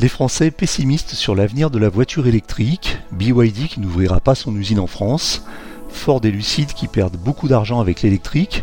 [0.00, 4.78] Les Français pessimistes sur l'avenir de la voiture électrique, BYD qui n'ouvrira pas son usine
[4.78, 5.44] en France,
[5.88, 8.62] Ford et Lucid qui perdent beaucoup d'argent avec l'électrique.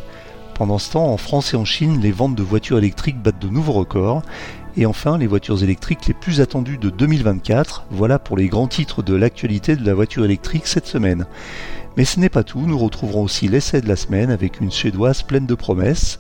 [0.54, 3.50] Pendant ce temps, en France et en Chine, les ventes de voitures électriques battent de
[3.50, 4.22] nouveaux records.
[4.78, 7.88] Et enfin, les voitures électriques les plus attendues de 2024.
[7.92, 11.26] Voilà pour les grands titres de l'actualité de la voiture électrique cette semaine.
[11.98, 15.24] Mais ce n'est pas tout, nous retrouverons aussi l'essai de la semaine avec une suédoise
[15.24, 16.18] pleine de promesses.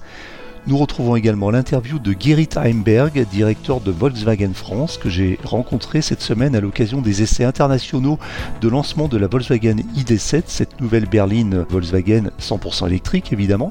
[0.67, 6.21] Nous retrouvons également l'interview de Gerrit Heimberg, directeur de Volkswagen France, que j'ai rencontré cette
[6.21, 8.17] semaine à l'occasion des essais internationaux
[8.61, 13.69] de lancement de la Volkswagen ID7, cette nouvelle berline Volkswagen 100% électrique évidemment.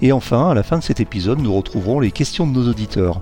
[0.00, 3.20] Et enfin, à la fin de cet épisode, nous retrouverons les questions de nos auditeurs.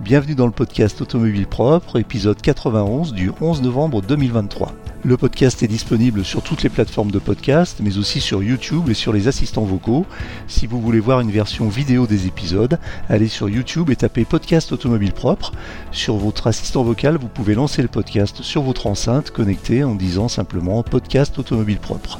[0.00, 4.72] Bienvenue dans le podcast Automobile Propre, épisode 91 du 11 novembre 2023.
[5.06, 8.94] Le podcast est disponible sur toutes les plateformes de podcast, mais aussi sur YouTube et
[8.94, 10.04] sur les assistants vocaux.
[10.48, 12.76] Si vous voulez voir une version vidéo des épisodes,
[13.08, 15.52] allez sur YouTube et tapez Podcast Automobile Propre.
[15.92, 20.26] Sur votre assistant vocal, vous pouvez lancer le podcast sur votre enceinte connectée en disant
[20.26, 22.18] simplement Podcast Automobile Propre.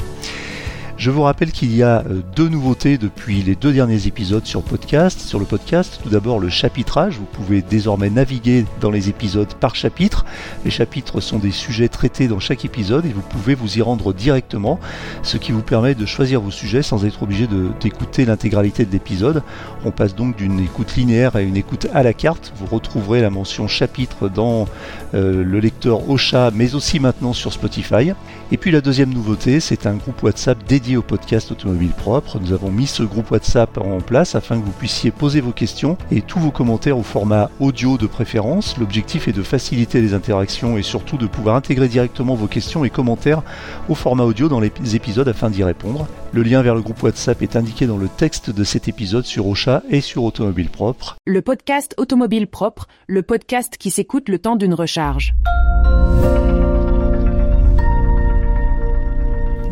[0.96, 4.62] Je vous rappelle qu'il y a euh, deux nouveautés depuis les deux derniers épisodes sur
[4.62, 5.20] podcast.
[5.20, 7.18] Sur le podcast, tout d'abord le chapitrage.
[7.18, 10.24] Vous pouvez désormais naviguer dans les épisodes par chapitre.
[10.64, 14.14] Les chapitres sont des sujets traités dans chaque épisode et vous pouvez vous y rendre
[14.14, 14.80] directement,
[15.22, 17.46] ce qui vous permet de choisir vos sujets sans être obligé
[17.78, 19.42] d'écouter l'intégralité de l'épisode.
[19.84, 22.54] On passe donc d'une écoute linéaire à une écoute à la carte.
[22.56, 24.66] Vous retrouverez la mention chapitre dans
[25.12, 28.12] euh, le lecteur Ocha, mais aussi maintenant sur Spotify.
[28.50, 32.38] Et puis la deuxième nouveauté, c'est un groupe WhatsApp dédié au podcast Automobile Propre.
[32.38, 35.98] Nous avons mis ce groupe WhatsApp en place afin que vous puissiez poser vos questions
[36.12, 38.78] et tous vos commentaires au format audio de préférence.
[38.78, 42.90] L'objectif est de faciliter les interactions et surtout de pouvoir intégrer directement vos questions et
[42.90, 43.42] commentaires
[43.88, 46.06] au format audio dans les épisodes afin d'y répondre.
[46.32, 49.48] Le lien vers le groupe WhatsApp est indiqué dans le texte de cet épisode sur
[49.48, 51.16] Ocha et sur Automobile Propre.
[51.26, 55.34] Le podcast Automobile Propre, le podcast qui s'écoute le temps d'une recharge.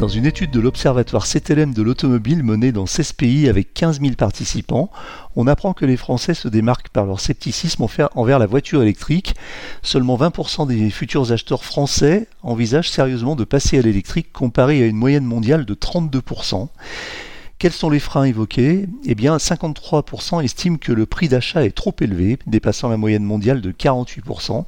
[0.05, 4.17] Dans une étude de l'Observatoire CTLM de l'automobile menée dans 16 pays avec 15 000
[4.17, 4.91] participants,
[5.35, 9.35] on apprend que les Français se démarquent par leur scepticisme envers la voiture électrique.
[9.81, 14.97] Seulement 20% des futurs acheteurs français envisagent sérieusement de passer à l'électrique comparé à une
[14.97, 16.69] moyenne mondiale de 32%.
[17.59, 18.87] Quels sont les freins évoqués?
[19.07, 23.63] Eh bien, 53% estiment que le prix d'achat est trop élevé, dépassant la moyenne mondiale
[23.63, 24.67] de 48%.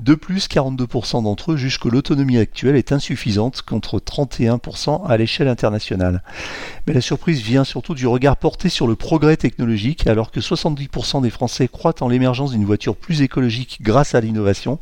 [0.00, 5.46] De plus, 42% d'entre eux jugent que l'autonomie actuelle est insuffisante contre 31% à l'échelle
[5.46, 6.22] internationale.
[6.86, 11.22] Mais la surprise vient surtout du regard porté sur le progrès technologique, alors que 70%
[11.22, 14.78] des Français croient en l'émergence d'une voiture plus écologique grâce à l'innovation.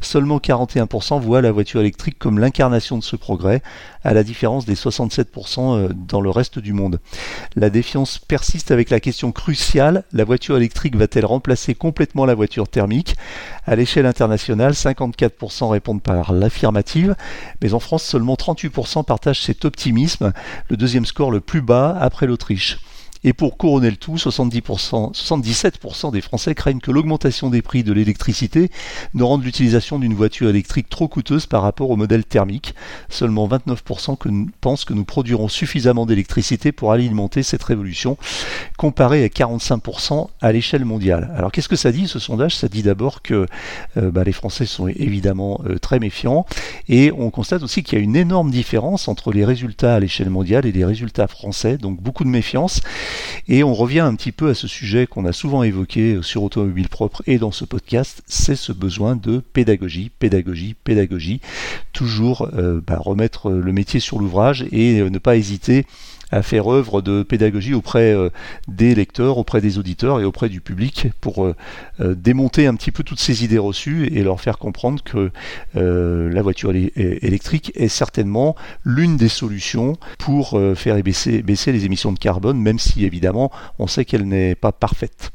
[0.00, 3.62] Seulement 41% voient la voiture électrique comme l'incarnation de ce progrès,
[4.02, 7.00] à la différence des 67% euh, dans le reste du monde.
[7.56, 12.68] La défiance persiste avec la question cruciale, la voiture électrique va-t-elle remplacer complètement la voiture
[12.68, 13.16] thermique?
[13.66, 17.14] À l'échelle internationale, 54% répondent par l'affirmative,
[17.62, 20.32] mais en France, seulement 38% partagent cet optimisme,
[20.68, 22.78] le deuxième score le plus bas après l'Autriche.
[23.24, 27.92] Et pour couronner le tout, 70%, 77% des Français craignent que l'augmentation des prix de
[27.92, 28.70] l'électricité
[29.14, 32.74] ne rende l'utilisation d'une voiture électrique trop coûteuse par rapport au modèle thermique.
[33.08, 34.28] Seulement 29% que
[34.60, 38.18] pensent que nous produirons suffisamment d'électricité pour alimenter cette révolution,
[38.76, 41.32] comparé à 45% à l'échelle mondiale.
[41.34, 42.54] Alors qu'est-ce que ça dit ce sondage?
[42.54, 43.46] Ça dit d'abord que
[43.96, 46.44] euh, bah, les Français sont évidemment euh, très méfiants
[46.88, 50.30] et on constate aussi qu'il y a une énorme différence entre les résultats à l'échelle
[50.30, 52.80] mondiale et les résultats français, donc beaucoup de méfiance.
[53.48, 56.88] Et on revient un petit peu à ce sujet qu'on a souvent évoqué sur Automobile
[56.88, 61.40] Propre et dans ce podcast, c'est ce besoin de pédagogie, pédagogie, pédagogie.
[61.92, 65.84] Toujours euh, bah, remettre le métier sur l'ouvrage et euh, ne pas hésiter
[66.34, 68.28] à faire œuvre de pédagogie auprès euh,
[68.66, 71.54] des lecteurs, auprès des auditeurs et auprès du public pour euh,
[72.00, 75.30] euh, démonter un petit peu toutes ces idées reçues et leur faire comprendre que
[75.74, 82.18] la voiture électrique est certainement l'une des solutions pour faire baisser, baisser les émissions de
[82.18, 85.33] carbone, même si évidemment on sait qu'elle n'est pas parfaite.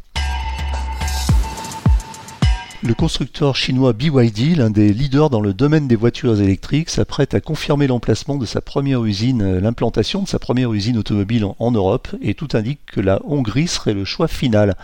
[2.82, 7.42] Le constructeur chinois BYD, l'un des leaders dans le domaine des voitures électriques, s'apprête à
[7.42, 12.08] confirmer l'emplacement de sa première usine, euh, l'implantation de sa première usine automobile en, Europe,
[12.22, 14.78] et tout indique que la Hongrie serait le choix final.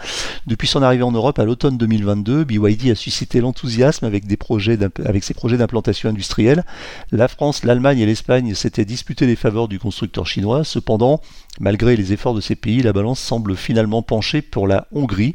[0.46, 5.58] Depuis son arrivée en Europe à l'automne 2022, BYD a suscité l'enthousiasme avec, ses projets
[5.58, 6.66] d'implantation industrielle.
[7.14, 10.66] La France, l'Allemagne et l'Espagne s'étaient disputés les faveurs du constructeur chinois.
[10.66, 11.22] Cependant,
[11.62, 15.34] malgré les efforts de ces pays, la balance semble finalement pencher pour la Hongrie.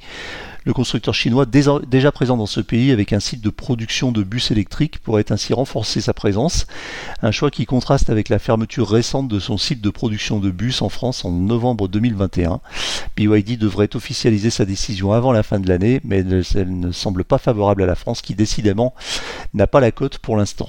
[0.65, 4.51] Le constructeur chinois, déjà présent dans ce pays avec un site de production de bus
[4.51, 6.67] électriques, pourrait ainsi renforcer sa présence.
[7.23, 10.83] Un choix qui contraste avec la fermeture récente de son site de production de bus
[10.83, 12.61] en France en novembre 2021.
[13.17, 16.25] BYD devrait officialiser sa décision avant la fin de l'année, mais
[16.55, 18.95] elle ne semble pas favorable à la France qui décidément
[19.55, 20.69] n'a pas la cote pour l'instant.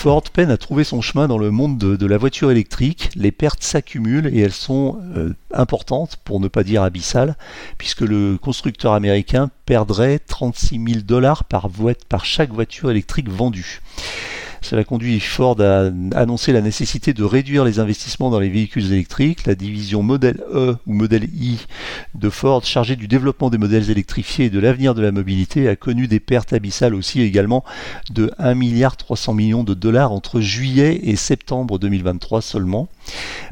[0.00, 3.10] Ford peine à trouver son chemin dans le monde de, la voiture électrique.
[3.16, 7.36] Les pertes s'accumulent et elles sont euh, importantes, pour ne pas dire abyssales,
[7.76, 11.68] puisque le constructeur américain perdrait 36 000 dollars par,
[12.08, 13.82] par chaque voiture électrique vendue.
[14.62, 19.46] Cela conduit Ford à annoncer la nécessité de réduire les investissements dans les véhicules électriques.
[19.46, 21.58] La division modèle E ou modèle I
[22.14, 25.76] de Ford, chargée du développement des modèles électrifiés et de l'avenir de la mobilité, a
[25.76, 27.64] connu des pertes abyssales aussi également
[28.10, 32.88] de 1 milliard 300 millions de dollars entre juillet et septembre 2023 seulement.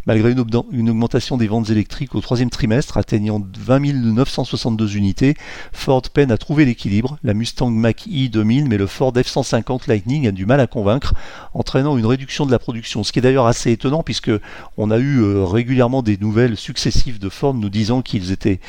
[0.07, 0.41] Malgré une,
[0.89, 5.35] augmentation des ventes électriques au troisième trimestre atteignant 20 962 unités,
[5.73, 7.19] Ford peine à trouver l'équilibre.
[7.23, 11.15] La Mustang Mach-E domine, mais le Ford F-150 Lightning a du mal à convaincre,
[11.55, 13.05] entraînant une réduction de la production.
[13.05, 14.31] Ce qui est d'ailleurs assez étonnant puisque
[14.77, 18.61] on a eu euh, régulièrement des nouvelles successives de Ford nous disant qu'ils étaient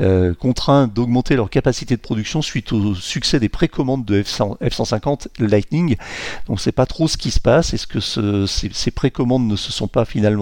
[0.00, 5.96] euh, contraints d'augmenter leur capacité de production suite au succès des précommandes de F-150 Lightning.
[6.46, 7.74] Donc c'est pas trop ce qui se passe.
[7.74, 10.33] Est-ce que ces précommandes ne se sont pas finalement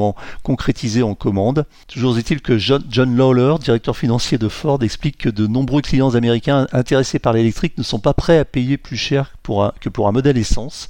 [0.43, 1.67] concrétisé en commande.
[1.89, 6.67] Toujours est-il que John, Lawler, directeur financier de Ford, explique que de nombreux clients américains
[6.73, 9.33] intéressés par l'électrique ne sont pas prêts à payer plus cher
[9.81, 10.89] que pour un modèle essence.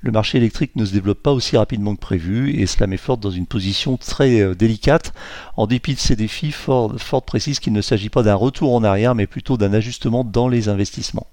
[0.00, 3.18] Le marché électrique ne se développe pas aussi rapidement que prévu et cela met Ford
[3.18, 5.12] dans une position très euh, délicate.
[5.56, 6.94] En dépit de ces défis, Ford
[7.26, 10.68] précise qu'il ne s'agit pas d'un retour en arrière mais plutôt d'un ajustement dans les
[10.68, 11.26] investissements.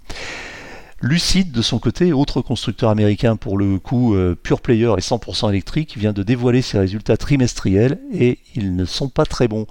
[1.02, 5.50] Lucid, de son côté, autre constructeur américain pour le coup euh, pure player et 100%
[5.50, 9.68] électrique, vient de dévoiler ses résultats trimestriels et ils ne sont pas très bons.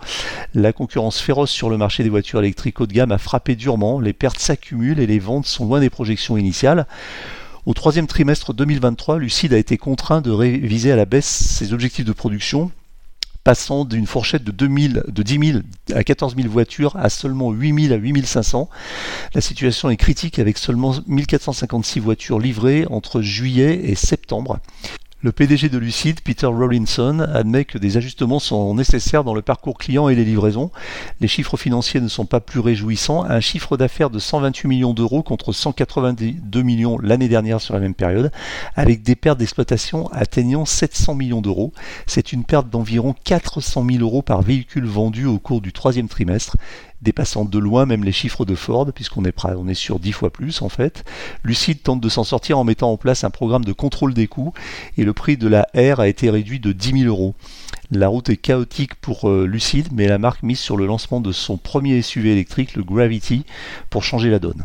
[0.55, 4.01] La concurrence féroce sur le marché des voitures électriques haut de gamme a frappé durement,
[4.01, 6.87] les pertes s'accumulent et les ventes sont loin des projections initiales.
[7.65, 12.05] Au troisième trimestre 2023, Lucid a été contraint de réviser à la baisse ses objectifs
[12.05, 12.71] de production
[13.45, 15.59] passant d'une fourchette de, 2000, de 10 000
[15.95, 18.71] à 14 000 voitures à seulement 8 000 à 8 500.
[19.35, 24.59] La situation est critique avec seulement 1456 voitures livrées entre juillet et septembre.
[25.25, 29.79] Le PDG de Lucid, Peter Rawlinson, admet que des ajustements sont nécessaires dans le parcours
[29.79, 30.71] client et les livraisons.
[31.19, 33.25] Les chiffres financiers ne sont pas plus réjouissants.
[33.25, 37.95] Un chiffre d'affaires de 128 millions d'euros contre 182 millions l'année dernière sur la même
[37.95, 38.33] période,
[38.77, 41.73] avec des pertes d'exploitation atteignant 700 millions d'euros.
[42.07, 46.59] C'est une perte d'environ 400 000 euros par véhicule vendu au cours du troisième trimestre
[47.05, 50.31] dépassant de loin même les chiffres de Ford, puisqu'on est, on est sur 10 fois
[50.31, 51.05] plus en fait.
[51.45, 54.53] Lucid tente de s'en sortir en mettant en place un programme de contrôle des coûts,
[54.97, 57.35] et le prix de la R a été réduit de 10 000 euros.
[57.91, 61.31] La route est chaotique pour euh, Lucid, mais la marque mise sur le lancement de
[61.31, 63.45] son premier SUV électrique, le Gravity,
[63.91, 64.65] pour changer la donne.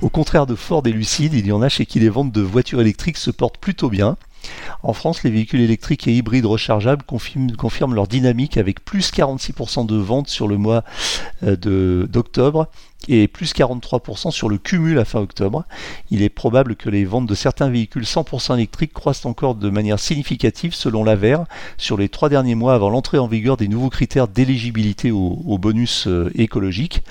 [0.00, 2.40] Au contraire de Ford et Lucid, il y en a chez qui les ventes de
[2.40, 4.16] voitures électriques se portent plutôt bien.
[4.82, 9.96] En France, les véhicules électriques et hybrides rechargeables confirment, leur dynamique avec plus 46% de
[9.96, 10.84] ventes sur le mois
[11.42, 12.68] euh, d'octobre
[13.08, 15.64] et plus 43% sur le cumul à fin octobre.
[16.10, 19.98] Il est probable que les ventes de certains véhicules 100% électriques croissent encore de manière
[19.98, 21.38] significative selon l'AVER
[21.78, 26.06] sur les trois derniers mois avant l'entrée en vigueur des nouveaux critères d'éligibilité au, bonus
[26.06, 27.02] euh, écologique.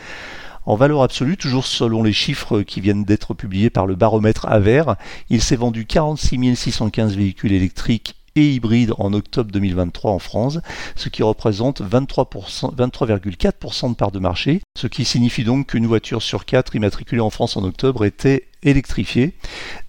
[0.70, 4.84] En valeur absolue, toujours selon les chiffres qui viennent d'être publiés par le baromètre AVER,
[5.32, 10.60] il s'est vendu 46 615 véhicules électriques et hybrides en octobre 2023 en France,
[10.96, 16.46] ce qui représente 23,4% de part de marché, ce qui signifie donc qu'une voiture sur
[16.46, 19.34] quatre immatriculée en France en octobre était électrifiée.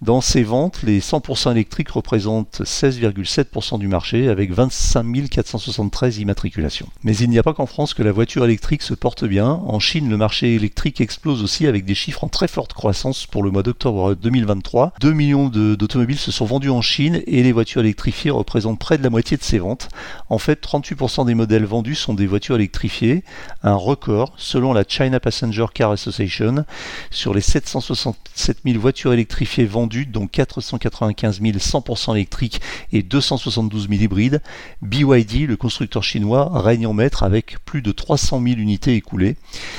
[0.01, 6.87] Dans ces ventes, les 100% électriques représentent 16,7% du marché avec 25 473 immatriculations.
[7.03, 9.47] Mais il n'y a pas qu'en France que la voiture électrique se porte bien.
[9.47, 13.43] En Chine, le marché électrique explose aussi avec des chiffres en très forte croissance pour
[13.43, 14.93] le mois d'octobre 2023.
[14.99, 19.03] 2 millions d'automobiles se sont vendus en Chine et les voitures électrifiées représentent près de
[19.03, 19.89] la moitié de ces ventes.
[20.29, 23.23] En fait, 38% des modèles vendus sont des voitures électrifiées,
[23.63, 26.65] un record selon la China Passenger Car Association.
[27.09, 34.01] Sur les 767 000 voitures électrifiées vendues, dont 495 000 100% électriques et 272 000
[34.01, 34.41] hybrides,
[34.81, 39.35] BYD, le constructeur chinois, règne en maître avec plus de 300 000 unités écoulées.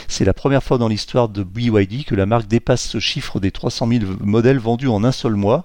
[0.08, 3.50] C'est la première fois dans l'histoire de BYD que la marque dépasse ce chiffre des
[3.50, 5.64] 300 000 modèles vendus en un seul mois.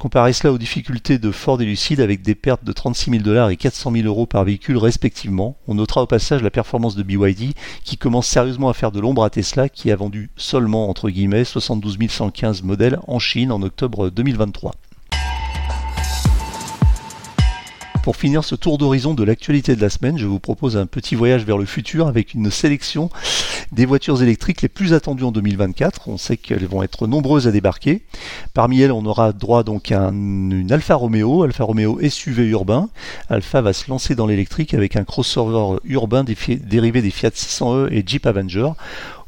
[0.00, 3.50] Comparez cela aux difficultés de Ford et Lucid avec des pertes de 36 000 dollars
[3.50, 5.58] et 400 000 euros par véhicule respectivement.
[5.68, 7.52] On notera au passage la performance de BYD
[7.84, 11.44] qui commence sérieusement à faire de l'ombre à Tesla qui a vendu seulement entre guillemets
[11.44, 14.72] 72 115 modèles en Chine en octobre 2023.
[18.02, 21.14] Pour finir ce tour d'horizon de l'actualité de la semaine, je vous propose un petit
[21.14, 23.10] voyage vers le futur avec une sélection
[23.72, 26.08] des voitures électriques les plus attendues en 2024.
[26.08, 28.02] On sait qu'elles vont être nombreuses à débarquer.
[28.54, 32.88] Parmi elles, on aura droit donc à une Alfa Romeo, Alfa Romeo SUV urbain.
[33.28, 38.02] Alfa va se lancer dans l'électrique avec un crossover urbain dérivé des Fiat 600e et
[38.06, 38.70] Jeep Avenger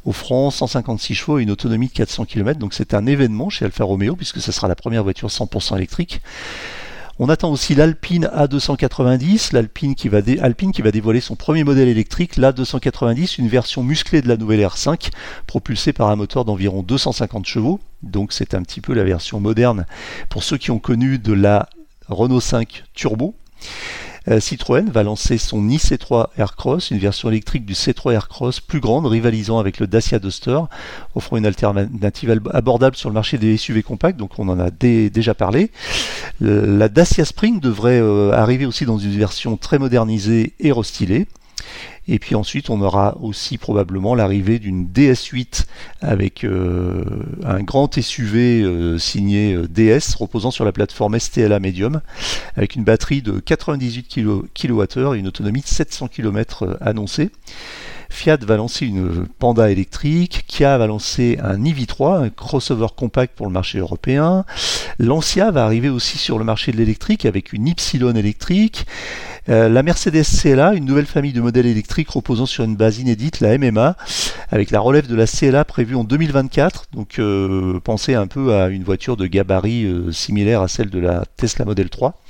[0.06, 2.58] offrant 156 chevaux et une autonomie de 400 km.
[2.58, 6.22] Donc c'est un événement chez Alfa Romeo puisque ce sera la première voiture 100% électrique.
[7.24, 11.86] On attend aussi l'Alpine A290, l'Alpine qui, va Alpine qui va dévoiler son premier modèle
[11.86, 15.12] électrique, l'A290, une version musclée de la nouvelle R5,
[15.46, 17.78] propulsée par un moteur d'environ 250 chevaux.
[18.02, 19.86] Donc c'est un petit peu la version moderne
[20.30, 21.68] pour ceux qui ont connu de la
[22.08, 23.36] Renault 5 Turbo.
[24.28, 29.06] Euh, Citroën va lancer son i-C3 Aircross, une version électrique du C3 Aircross plus grande,
[29.06, 30.60] rivalisant avec le Dacia Duster,
[31.14, 35.34] offrant une alternative abordable sur le marché des SUV compacts, donc on en a déjà
[35.34, 35.70] parlé.
[36.40, 41.26] La Dacia Spring devrait euh, arriver aussi dans une version très modernisée et restylée.
[42.08, 45.66] Et puis ensuite, on aura aussi probablement l'arrivée d'une DS8
[46.00, 47.04] avec euh,
[47.44, 52.00] un grand SUV euh, signé euh, DS reposant sur la plateforme STLA Medium
[52.56, 54.08] avec une batterie de 98
[54.52, 57.30] kWh et une autonomie de 700 km annoncée.
[58.10, 63.46] Fiat va lancer une Panda électrique, Kia va lancer un IV3, un crossover compact pour
[63.46, 64.44] le marché européen.
[64.98, 68.86] Lancia va arriver aussi sur le marché de l'électrique avec une Y électrique.
[69.48, 73.56] La Mercedes CLA, une nouvelle famille de modèles électriques reposant sur une base inédite, la
[73.58, 73.96] MMA,
[74.50, 76.86] avec la relève de la CLA prévue en 2024.
[76.92, 80.98] Donc euh, pensez un peu à une voiture de gabarit euh, similaire à celle de
[80.98, 82.20] la Tesla Model 3.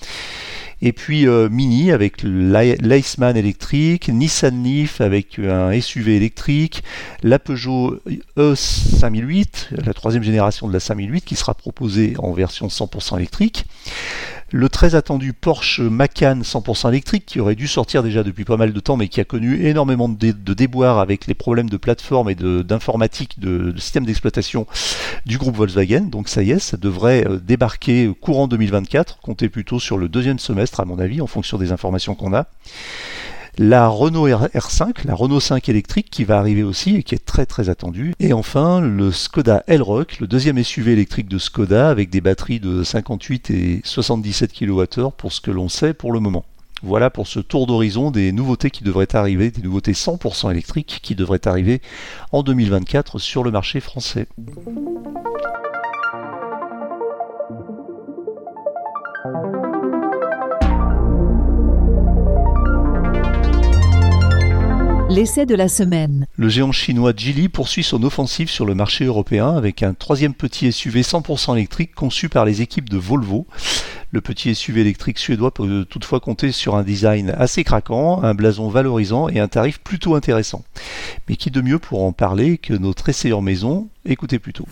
[0.84, 6.82] Et puis euh, Mini avec l'Iceman électrique, Nissan Leaf avec un SUV électrique,
[7.22, 8.00] la Peugeot
[8.36, 13.66] E5008, la troisième génération de la 5008 qui sera proposée en version 100% électrique
[14.52, 18.72] le très attendu Porsche Macan 100% électrique qui aurait dû sortir déjà depuis pas mal
[18.72, 22.34] de temps mais qui a connu énormément de, déboires avec les problèmes de plateforme et
[22.34, 24.66] d'informatique, de, de, système d'exploitation
[25.24, 26.02] du groupe Volkswagen.
[26.02, 30.38] Donc ça y est, ça devrait euh, débarquer courant 2024, comptez plutôt sur le deuxième
[30.38, 32.46] semestre à mon avis en fonction des informations qu'on a
[33.58, 37.46] la Renault R5, la Renault 5 électrique qui va arriver aussi et qui est très
[37.46, 38.14] très attendue.
[38.18, 42.82] Et enfin le Skoda Elrock, le deuxième SUV électrique de Skoda avec des batteries de
[42.82, 46.44] 58 et 77 kWh pour ce que l'on sait pour le moment.
[46.82, 51.14] Voilà pour ce tour d'horizon des nouveautés qui devraient arriver, des nouveautés 100% électriques qui
[51.14, 51.80] devraient arriver
[52.32, 54.26] en 2024 sur le marché français.
[65.12, 66.26] L'essai de la semaine.
[66.36, 70.72] Le géant chinois Geely poursuit son offensive sur le marché européen avec un troisième petit
[70.72, 73.46] SUV 100% électrique conçu par les équipes de Volvo.
[74.14, 78.68] Le petit SUV électrique suédois peut toutefois compter sur un design assez craquant, un blason
[78.68, 80.64] valorisant et un tarif plutôt intéressant.
[81.30, 83.88] Mais qui de mieux pour en parler que notre essayeur maison?
[84.04, 84.66] Écoutez plutôt.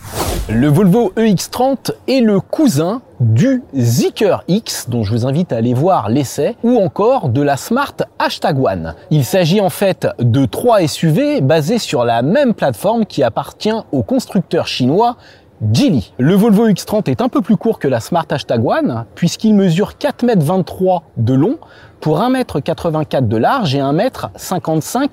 [0.47, 5.73] Le Volvo EX30 est le cousin du Zeekr X, dont je vous invite à aller
[5.73, 8.95] voir l'essai, ou encore de la Smart Hashtag One.
[9.09, 14.03] Il s'agit en fait de trois SUV basés sur la même plateforme qui appartient au
[14.03, 15.17] constructeur chinois
[15.61, 16.11] Geely.
[16.17, 19.93] Le Volvo X30 est un peu plus court que la Smart Hashtag One, puisqu'il mesure
[19.99, 21.59] 4,23 m de long
[21.99, 25.09] pour 1,84 m de large et 1,55 m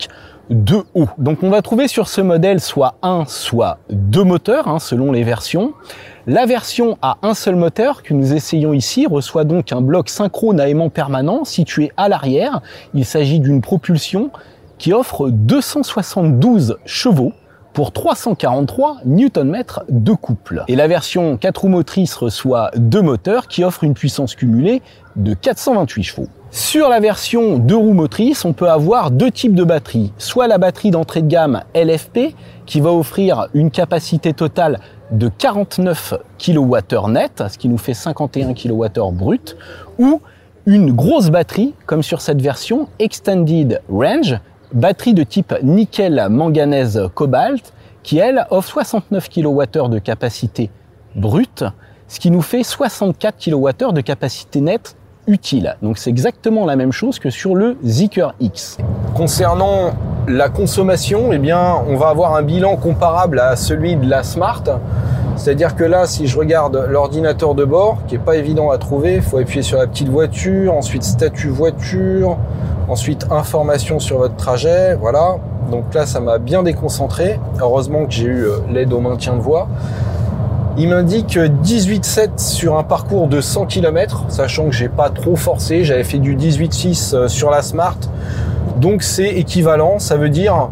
[0.49, 1.09] de haut.
[1.19, 5.23] Donc on va trouver sur ce modèle soit un, soit deux moteurs, hein, selon les
[5.23, 5.75] versions.
[6.27, 10.61] La version à un seul moteur que nous essayons ici reçoit donc un bloc synchrone
[10.61, 12.63] à aimant permanent situé à l'arrière.
[12.95, 14.31] Il s'agit d'une propulsion
[14.79, 17.33] qui offre 272 chevaux
[17.79, 20.65] pour 343 Nm de couple.
[20.67, 24.83] Et la version 4 roues motrices reçoit deux moteurs qui offrent une puissance cumulée
[25.15, 26.27] de 428 chevaux.
[26.51, 30.13] Sur la version 2 roues motrices, on peut avoir deux types de batteries.
[30.19, 32.35] Soit la batterie d'entrée de gamme LFP
[32.67, 34.81] qui va offrir une capacité totale
[35.13, 39.57] de 49 kWh net, ce qui nous fait 51 kWh brut,
[40.01, 40.21] ou
[40.67, 44.41] une grosse batterie, comme sur cette version Extended Range,
[44.73, 47.73] batterie de type nickel manganèse cobalt
[48.03, 50.71] qui elle offre 69 kWh de capacité
[51.15, 51.65] brute,
[52.07, 54.97] ce qui nous fait 64 kWh de capacité nette
[55.27, 55.77] utile.
[55.83, 58.79] Donc c'est exactement la même chose que sur le Zeekr X.
[59.15, 59.93] Concernant
[60.27, 64.65] la consommation, eh bien, on va avoir un bilan comparable à celui de la Smart.
[65.39, 69.15] C'est-à-dire que là, si je regarde l'ordinateur de bord, qui est pas évident à trouver,
[69.15, 72.37] il faut appuyer sur la petite voiture, ensuite statut voiture,
[72.89, 75.37] Ensuite, information sur votre trajet, voilà.
[75.71, 77.39] Donc là, ça m'a bien déconcentré.
[77.61, 79.69] Heureusement que j'ai eu euh, l'aide au maintien de voie.
[80.77, 85.83] Il m'indique 18,7 sur un parcours de 100 km, sachant que j'ai pas trop forcé,
[85.83, 87.99] j'avais fait du 18,6 euh, sur la Smart.
[88.77, 90.69] Donc c'est équivalent, ça veut dire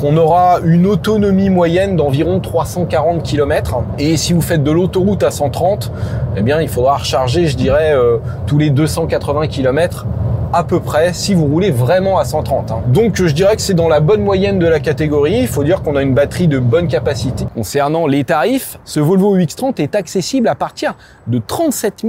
[0.00, 3.76] qu'on aura une autonomie moyenne d'environ 340 km.
[3.98, 5.92] Et si vous faites de l'autoroute à 130,
[6.36, 10.06] eh bien il faudra recharger, je dirais, euh, tous les 280 km
[10.54, 12.70] à peu près si vous roulez vraiment à 130.
[12.70, 12.82] Hein.
[12.86, 15.40] Donc je dirais que c'est dans la bonne moyenne de la catégorie.
[15.40, 17.44] Il faut dire qu'on a une batterie de bonne capacité.
[17.54, 20.94] Concernant les tarifs, ce Volvo UX30 est accessible à partir
[21.26, 22.06] de 37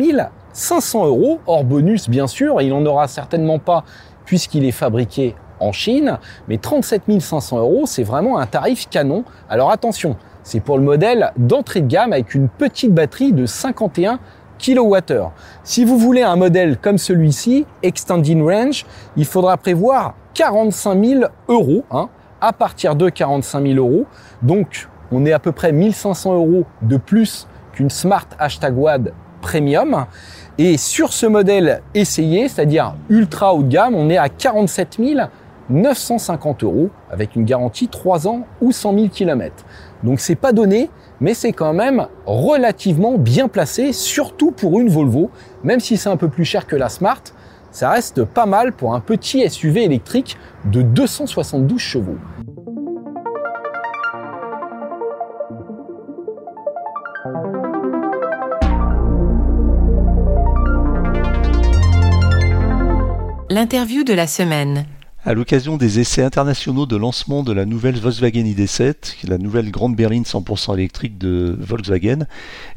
[0.53, 2.61] 500 euros, hors bonus bien sûr.
[2.61, 3.83] Il n'en aura certainement pas
[4.25, 6.19] puisqu'il est fabriqué en Chine.
[6.47, 9.23] Mais 37 500 euros, c'est vraiment un tarif canon.
[9.49, 14.19] Alors attention, c'est pour le modèle d'entrée de gamme avec une petite batterie de 51
[14.59, 15.29] kWh.
[15.63, 18.85] Si vous voulez un modèle comme celui-ci, Extending Range,
[19.17, 22.09] il faudra prévoir 45 000 euros, hein,
[22.41, 24.05] à partir de 45 000 euros.
[24.41, 30.05] Donc, on est à peu près 1500 euros de plus qu'une Smart Hashtag WAD Premium.
[30.57, 34.99] Et sur ce modèle essayé, c'est-à-dire ultra haut de gamme, on est à 47
[35.69, 39.65] 950 euros avec une garantie 3 ans ou 100 000 km.
[40.03, 45.29] Donc c'est pas donné, mais c'est quand même relativement bien placé, surtout pour une Volvo,
[45.63, 47.21] même si c'est un peu plus cher que la Smart,
[47.71, 52.17] ça reste pas mal pour un petit SUV électrique de 272 chevaux.
[63.49, 64.85] L'interview de la semaine.
[65.27, 69.95] À l'occasion des essais internationaux de lancement de la nouvelle Volkswagen ID7, la nouvelle grande
[69.95, 72.27] berline 100% électrique de Volkswagen,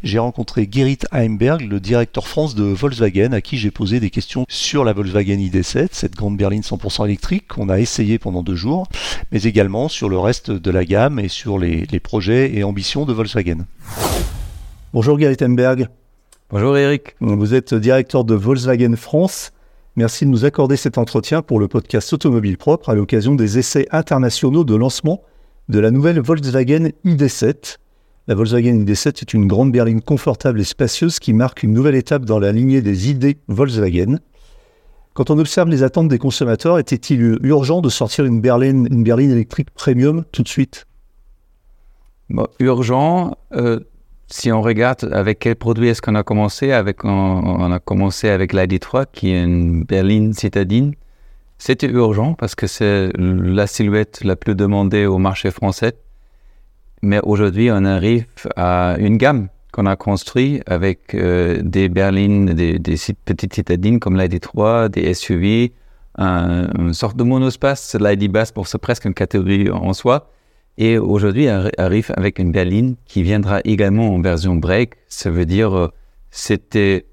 [0.02, 4.46] j'ai rencontré Gerrit Heimberg, le directeur France de Volkswagen, à qui j'ai posé des questions
[4.48, 8.86] sur la Volkswagen ID7, cette grande berline 100% électrique qu'on a essayé pendant deux jours,
[9.30, 13.04] mais également sur le reste de la gamme et sur les, les projets et ambitions
[13.04, 13.66] de Volkswagen.
[14.94, 15.88] Bonjour Gerrit Heimberg.
[16.48, 17.14] Bonjour Eric.
[17.20, 19.52] Vous êtes directeur de Volkswagen France.
[19.98, 23.88] Merci de nous accorder cet entretien pour le podcast Automobile Propre à l'occasion des essais
[23.90, 25.22] internationaux de lancement
[25.68, 27.78] de la nouvelle Volkswagen ID7.
[28.28, 32.24] La Volkswagen ID7 est une grande berline confortable et spacieuse qui marque une nouvelle étape
[32.24, 34.20] dans la lignée des idées Volkswagen.
[35.14, 39.32] Quand on observe les attentes des consommateurs, était-il urgent de sortir une berline, une berline
[39.32, 40.86] électrique premium tout de suite?
[42.60, 43.80] Urgent, euh,
[44.30, 46.72] si on regarde avec quel produit est-ce qu'on a commencé,
[47.04, 50.94] on, a commencé avec l'ID3 qui est une berline citadine.
[51.56, 55.94] C'était urgent parce que c'est la silhouette la plus demandée au marché français.
[57.02, 62.78] Mais aujourd'hui, on arrive à une gamme qu'on a construite avec euh, des berlines, des,
[63.24, 65.72] petites citadines comme l'ID3, des SUV,
[66.18, 70.30] une sorte de monospace, l'ID Bass pour c'est presque une catégorie en soi.
[70.80, 74.92] Et aujourd'hui, arrive avec une berline qui viendra également en version break.
[75.08, 75.88] Ça veut dire, euh,
[76.30, 77.06] c'était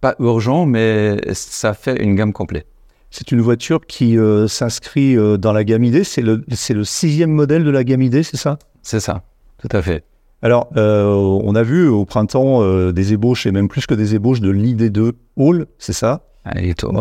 [0.00, 2.66] pas urgent, mais ça fait une gamme complète.
[3.10, 6.02] C'est une voiture qui euh, s'inscrit euh, dans la gamme ID.
[6.02, 6.42] C'est le,
[6.84, 8.58] sixième modèle de la gamme ID, c'est ça?
[8.80, 9.22] C'est ça,
[9.60, 10.04] tout à fait.
[10.40, 14.50] Alors, on a vu au printemps des ébauches, et même plus que des ébauches, de
[14.50, 16.22] l'ID2 Hall, c'est ça?
[16.44, 16.92] Allez, toi,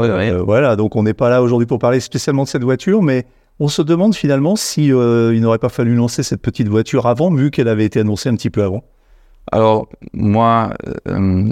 [0.44, 3.28] Voilà, donc on n'est pas là aujourd'hui pour parler spécialement de cette voiture, mais
[3.60, 7.34] on se demande finalement si euh, il n'aurait pas fallu lancer cette petite voiture avant,
[7.34, 8.84] vu qu'elle avait été annoncée un petit peu avant.
[9.52, 10.74] Alors moi,
[11.08, 11.52] euh,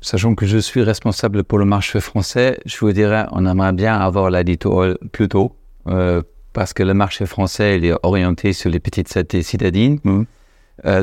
[0.00, 3.96] sachant que je suis responsable pour le marché français, je vous dirais, on aimerait bien
[3.96, 5.56] avoir l'éditorial plus tôt,
[5.88, 6.22] euh,
[6.52, 9.08] parce que le marché français il est orienté sur les petites
[9.42, 9.98] citadines.
[10.04, 10.22] Mmh.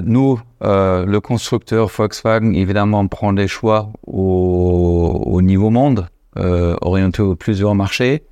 [0.06, 7.76] nous, le constructeur Volkswagen, évidemment, prend des choix au, au niveau monde, orienté aux plusieurs
[7.76, 8.24] marchés.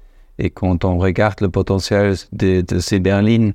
[0.44, 3.54] Et quand on regarde le potentiel de, ces berlines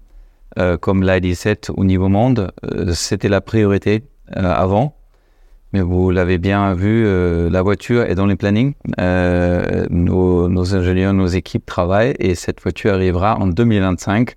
[0.56, 4.04] euh, comme l'ID7 au niveau monde, euh, c'était la priorité
[4.36, 4.94] euh, avant.
[5.72, 7.04] Mais vous l'avez bien vu,
[7.50, 8.74] la voiture est dans les plannings.
[9.90, 14.36] Nos, nos, ingénieurs, nos équipes travaillent et cette voiture arrivera en 2025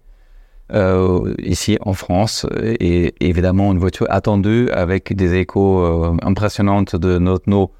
[1.38, 2.48] ici en France.
[2.62, 5.86] Et évidemment, une voiture attendue avec des échos
[6.24, 7.72] impressionnantes de notre, nos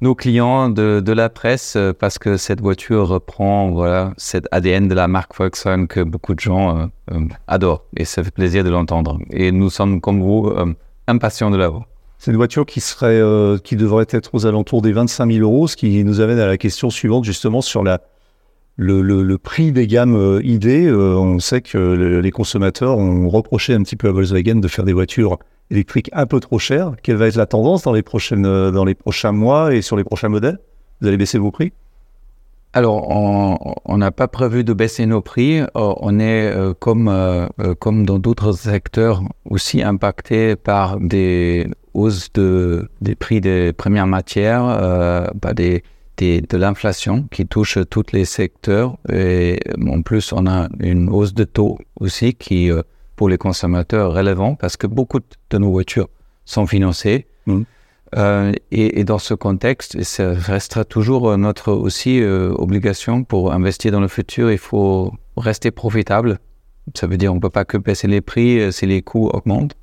[0.00, 4.94] nos clients de, la presse euh, parce que cette voiture reprend voilà cet ADN de
[4.94, 8.70] la marque Volkswagen que beaucoup de gens euh, euh, adorent et ça fait plaisir de
[8.70, 10.50] l'entendre et nous sommes comme vous
[11.06, 11.84] impatients de la voir.
[12.18, 13.20] C'est une voiture qui serait
[13.64, 16.58] qui devrait être aux alentours des 25 000 euros, ce qui nous amène à la
[16.58, 18.00] question suivante justement sur la
[18.76, 20.90] le, le, le prix des gammes ID.
[20.92, 21.78] on sait que
[22.20, 25.38] les consommateurs ont reproché un petit peu à Volkswagen de faire des voitures
[25.70, 26.94] électrique un peu trop cher.
[27.02, 29.96] Quelle va être la tendance dans les, prochaines, euh, dans les prochains mois et sur
[29.96, 30.58] les prochains modèles?
[31.00, 31.72] Vous allez baisser vos prix?
[32.72, 33.08] Alors,
[33.84, 35.60] on n'a pas prévu de baisser nos prix.
[35.74, 37.48] On est, comme,
[37.80, 45.32] comme dans d'autres secteurs, aussi impacté par des hausses de, des prix des premières matières,
[45.34, 45.82] bah, des,
[46.16, 48.98] des, de l'inflation qui touche tous les secteurs.
[49.12, 52.70] Et en plus, on a une hausse de taux aussi qui,
[53.20, 56.08] pour les consommateurs, relevant parce que beaucoup de nos voitures
[56.46, 57.26] sont financées.
[57.44, 57.64] Mmh.
[58.16, 63.92] Euh, et, et, dans ce contexte, ça restera toujours notre aussi euh, obligation pour investir
[63.92, 64.50] dans le futur.
[64.50, 66.38] Il faut rester profitable.
[66.94, 69.28] Ça veut dire on ne peut pas que baisser les prix euh, si les coûts
[69.28, 69.76] augmentent.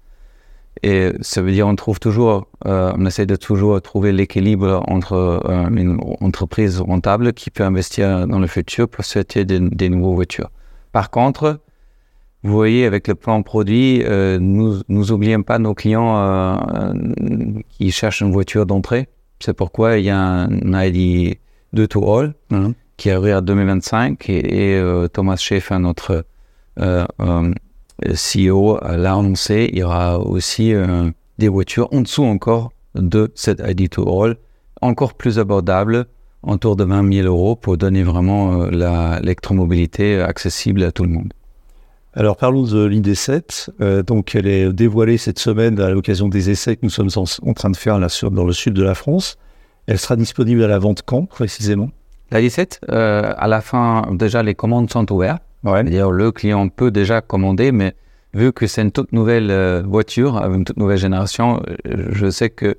[0.82, 5.14] Et ça veut dire on trouve toujours, euh, on essaie de toujours trouver l'équilibre entre
[5.14, 10.16] euh, une entreprise rentable qui peut investir dans le futur pour acheter des, des nouvelles
[10.16, 10.50] voitures.
[10.92, 11.60] Par contre,
[12.48, 16.56] vous voyez, avec le plan produit, euh, nous n'oublions pas nos clients euh,
[17.70, 19.10] qui cherchent une voiture d'entrée.
[19.40, 21.38] C'est pourquoi il y a un ID
[21.74, 22.74] 2 to All mhm.
[22.96, 26.26] qui arrive en 2025 et, euh, Thomas Schaeffer, notre
[26.78, 29.70] CEO, l'a annoncé.
[29.74, 30.74] Il y aura aussi
[31.38, 34.38] des voitures en dessous encore de cette ID 2 All,
[34.82, 36.06] encore plus abordable,
[36.44, 41.34] autour de 20 000 euros pour donner vraiment l'électromobilité accessible à tout le monde.
[42.18, 43.70] Alors parlons de l'ID7.
[43.80, 47.54] Euh, donc elle est dévoilée cette semaine à l'occasion des essais que nous sommes en,
[47.54, 49.38] train de faire là sur, dans le sud de la France.
[49.86, 51.92] Elle sera disponible à la vente quand précisément?
[52.32, 55.44] La 17, euh, à la fin, déjà les commandes sont ouvertes.
[55.64, 55.84] Ouais.
[55.84, 57.94] C'est-à-dire le client peut déjà commander, mais
[58.34, 62.78] vu que c'est une toute nouvelle euh, voiture, une toute nouvelle génération, je sais que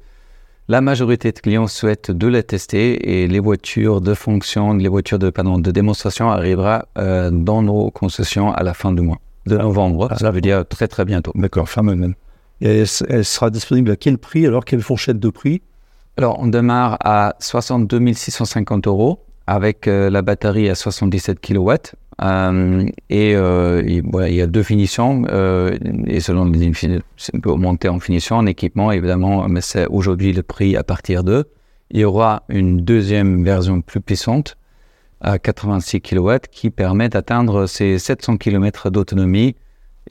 [0.67, 5.21] la majorité de clients souhaitent de la tester et les voitures de fonction, les voitures
[5.21, 9.19] de, pardon, de démonstration arrivera euh, dans nos concessions à la fin du mois
[9.49, 10.09] de novembre.
[10.11, 11.33] Ah, ça veut dire très très bientôt.
[11.35, 12.15] D'accord, fin même.
[12.61, 15.63] Et elle, sera disponible à quel prix Alors, quelle fourchette de prix?
[16.17, 21.73] Alors, on démarre à 62 650 euros avec euh, la batterie à 77 kW.
[22.21, 25.25] Euh, et euh, il, il, y a deux finitions,
[26.09, 26.73] et selon les
[27.33, 31.23] on peut monter en finition, en équipement évidemment, mais c'est aujourd'hui le prix à partir
[31.23, 31.49] de.
[31.93, 34.58] Il y aura une deuxième version plus puissante
[35.21, 39.57] à 86 kW qui permet d'atteindre ces 700 km d'autonomie.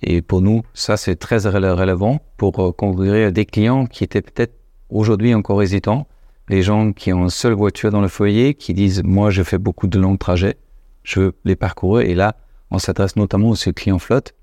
[0.03, 4.53] Et pour nous, ça c'est très relevant pour euh, conquérir des clients qui étaient peut-être
[4.89, 6.07] aujourd'hui encore hésitants.
[6.49, 9.57] Les gens qui ont une seule voiture dans le foyer, qui disent moi je fais
[9.57, 10.57] beaucoup de longs trajets,
[11.03, 12.07] je veux les parcourir.
[12.07, 12.35] Et là,
[12.69, 14.33] on s'adresse notamment aux clients flotte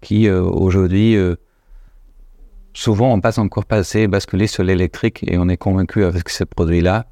[0.00, 1.36] qui euh, aujourd'hui euh,
[2.72, 6.44] souvent on passe encore pas assez basculer sur l'électrique et on est convaincu avec ce
[6.44, 7.06] produit-là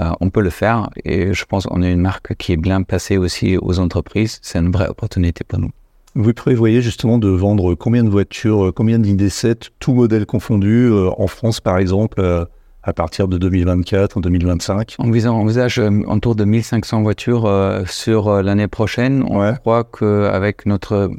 [0.00, 2.82] euh, on peut le faire et je pense qu'on est une marque qui est bien
[2.82, 4.38] placée aussi aux entreprises.
[4.42, 5.70] C'est une vraie opportunité pour nous.
[6.14, 11.10] Vous prévoyez justement de vendre combien de voitures, euh, combien d'ID7, tout modèle confondu, euh,
[11.16, 12.46] en France par exemple,
[12.82, 17.50] à partir de 2024, en 2025 On envisage autour de 1500 voitures
[17.86, 19.24] sur l'année prochaine.
[19.28, 21.10] On croit qu'avec notre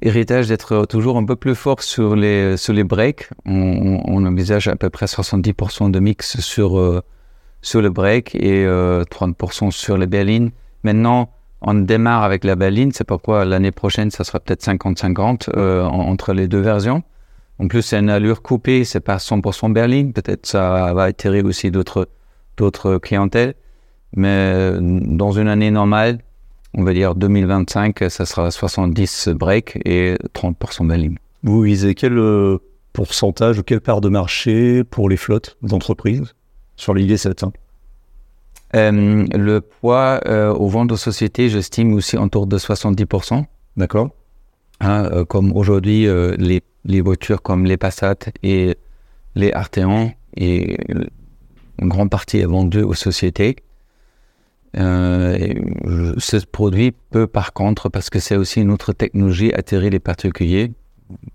[0.00, 4.68] héritage d'être toujours un peu plus fort sur les, sur les breaks, on, on envisage
[4.68, 7.02] à peu près 70% de mix sur
[7.62, 10.50] sur le break et 30% euh, sur les berlines.
[10.82, 11.30] Maintenant,
[11.62, 16.32] on démarre avec la berline, c'est pourquoi l'année prochaine, ça sera peut-être 50-50 euh, entre
[16.32, 17.04] les deux versions.
[17.60, 20.12] En plus, c'est une allure coupée, c'est pas 100% berline.
[20.12, 22.08] Peut-être ça va atterrir aussi d'autres
[22.56, 23.54] d'autres clientèles.
[24.16, 26.18] Mais euh, dans une année normale,
[26.74, 31.18] on va dire 2025, ça sera 70 break et 30% berline.
[31.44, 32.18] Vous visez quel
[32.92, 36.34] pourcentage ou quelle part de marché pour les flottes d'entreprises?
[36.82, 37.52] Sur l'idée 7 hein.
[38.74, 43.44] euh, Le poids euh, aux ventes aux sociétés, j'estime aussi autour de 70%.
[43.76, 44.10] D'accord.
[44.80, 48.76] Hein, euh, comme aujourd'hui, euh, les, les, voitures comme les Passat et
[49.36, 50.76] les Arteon, et
[51.78, 53.56] une grande partie est vendue aux sociétés.
[54.74, 60.72] ce produit peut par contre, parce que c'est aussi une autre technologie, attirer les particuliers.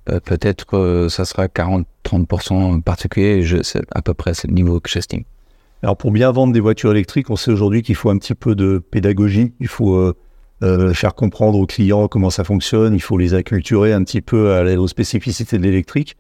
[0.05, 5.23] Peut-être que ça sera 40-30% particulier, c'est à peu près ce niveau que j'estime.
[5.83, 8.55] Alors pour bien vendre des voitures électriques, on sait aujourd'hui qu'il faut un petit peu
[8.55, 10.15] de pédagogie, il faut euh,
[10.63, 14.53] euh, faire comprendre aux clients comment ça fonctionne, il faut les acculturer un petit peu
[14.53, 16.17] à, aux spécificités de l'électrique.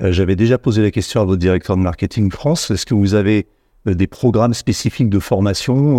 [0.00, 3.14] Euh, j'avais déjà posé la question à votre directeur de marketing France, est-ce que vous
[3.14, 3.48] avez
[3.84, 5.96] des programmes spécifiques de formation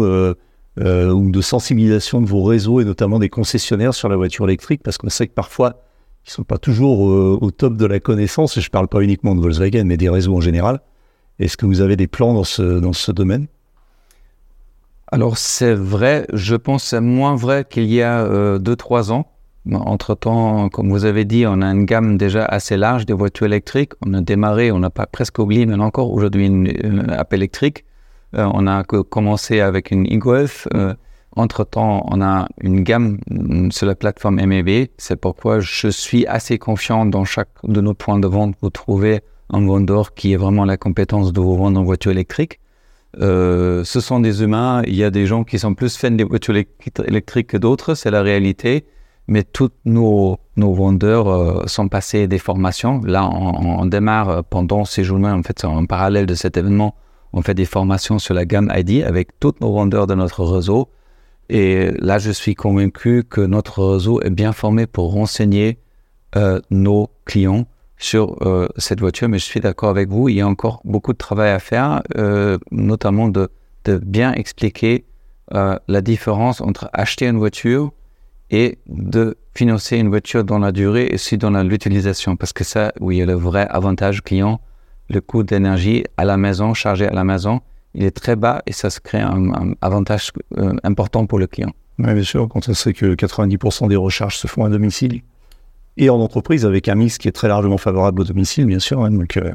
[0.77, 4.81] ou de sensibilisation de vos réseaux et notamment des concessionnaires sur la voiture électrique?
[4.83, 5.81] Parce qu'on sait que parfois,
[6.23, 9.01] ils ne sont pas toujours au top de la connaissance, et je ne parle pas
[9.01, 10.79] uniquement de Volkswagen, mais des réseaux en général.
[11.41, 13.47] Est-ce que vous avez des plans dans ce, dans ce domaine?
[15.11, 18.23] Alors c'est vrai, je pense c'est moins vrai qu'il y a
[18.59, 19.27] 2-3 euh, ans.
[19.73, 23.93] Entre-temps, comme vous avez dit, on a une gamme déjà assez large de voitures électriques.
[24.05, 27.85] On a démarré, on n'a pas presque oublié, mais encore aujourd'hui une, app électrique.
[28.35, 30.67] Euh, on a commencé avec une e-Golf.
[30.75, 30.93] Euh,
[31.35, 34.87] Entre-temps, on a une gamme mm, sur la plateforme MEB.
[34.97, 38.55] C'est pourquoi je suis assez confiant dans chaque de nos points de vente.
[38.61, 39.21] Vous trouvez
[39.51, 42.59] un vendeur qui a vraiment la compétence de vous vendre en voiture électrique.
[43.19, 44.81] Euh, ce sont des humains.
[44.87, 46.55] Il y a des gens qui sont plus fans des voitures
[47.05, 47.93] électriques que d'autres.
[47.95, 48.85] C'est la réalité.
[49.27, 53.01] Mais tous nos, nos vendeurs euh, sont passés des formations.
[53.01, 55.29] Là, on, démarre euh, pendant ces journées.
[55.29, 56.95] En fait, en parallèle de cet événement,
[57.33, 60.89] on fait des formations sur la gamme ID avec tous nos vendeurs de notre réseau
[61.53, 65.79] et là, je suis convaincu que notre réseau est bien formé pour renseigner
[66.69, 67.65] nos clients
[68.01, 69.29] sur euh, cette voiture.
[69.29, 72.01] Mais je suis d'accord avec vous, il y a encore beaucoup de travail à faire,
[72.17, 73.49] euh, notamment de,
[73.85, 75.05] bien expliquer
[75.53, 77.91] euh, la différence entre acheter une voiture
[78.49, 82.35] et de financer une voiture dans la durée et aussi dans l'utilisation.
[82.35, 84.59] Parce que ça, oui, il le vrai avantage client,
[85.09, 87.61] le coût d'énergie à la maison, chargé à la maison
[87.93, 90.31] il est très bas et ça se crée un, un avantage
[90.83, 91.71] important pour le client.
[91.99, 95.23] Oui, bien sûr, quand on sait que 90% des recharges se font à domicile
[95.97, 99.03] et en entreprise avec un mix qui est très largement favorable au domicile, bien sûr.
[99.03, 99.51] Hein, donc, euh...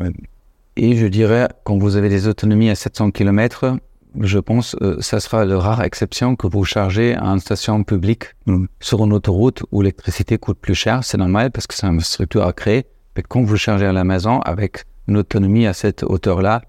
[0.76, 3.78] Et je dirais, quand vous avez des autonomies à 700 km,
[4.20, 8.36] je pense euh, ça sera la rare exception que vous chargez à une station publique
[8.46, 8.66] Mm.
[8.80, 11.00] sur une autoroute où l'électricité coûte plus cher.
[11.02, 12.86] C'est normal parce que c'est une structure à créer.
[13.16, 16.62] Mais quand vous chargez à la maison avec une autonomie à cette hauteur-là,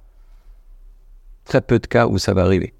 [1.45, 2.73] très peu de cas où ça va arriver.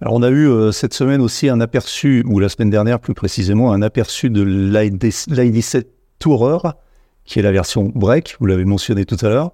[0.00, 3.14] Alors on a eu euh, cette semaine aussi un aperçu, ou la semaine dernière plus
[3.14, 5.86] précisément, un aperçu de l'i17
[6.26, 6.58] Tourer,
[7.24, 9.52] qui est la version break, vous l'avez mentionné tout à l'heure.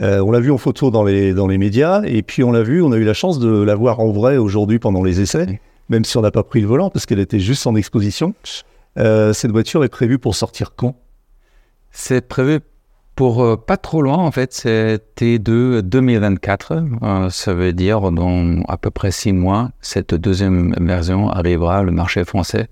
[0.00, 2.62] Euh, on l'a vu en photo dans les, dans les médias, et puis on l'a
[2.62, 5.60] vu, on a eu la chance de la voir en vrai aujourd'hui pendant les essais,
[5.90, 8.32] même si on n'a pas pris le volant, parce qu'elle était juste en exposition.
[8.98, 10.96] Euh, cette voiture est prévue pour sortir quand?
[11.90, 12.60] C'est prévu
[13.16, 16.72] pour euh, pas trop loin, en fait, c'était de 2024.
[17.02, 21.92] Euh, ça veut dire dans à peu près six mois, cette deuxième version arrivera le
[21.92, 22.68] marché français.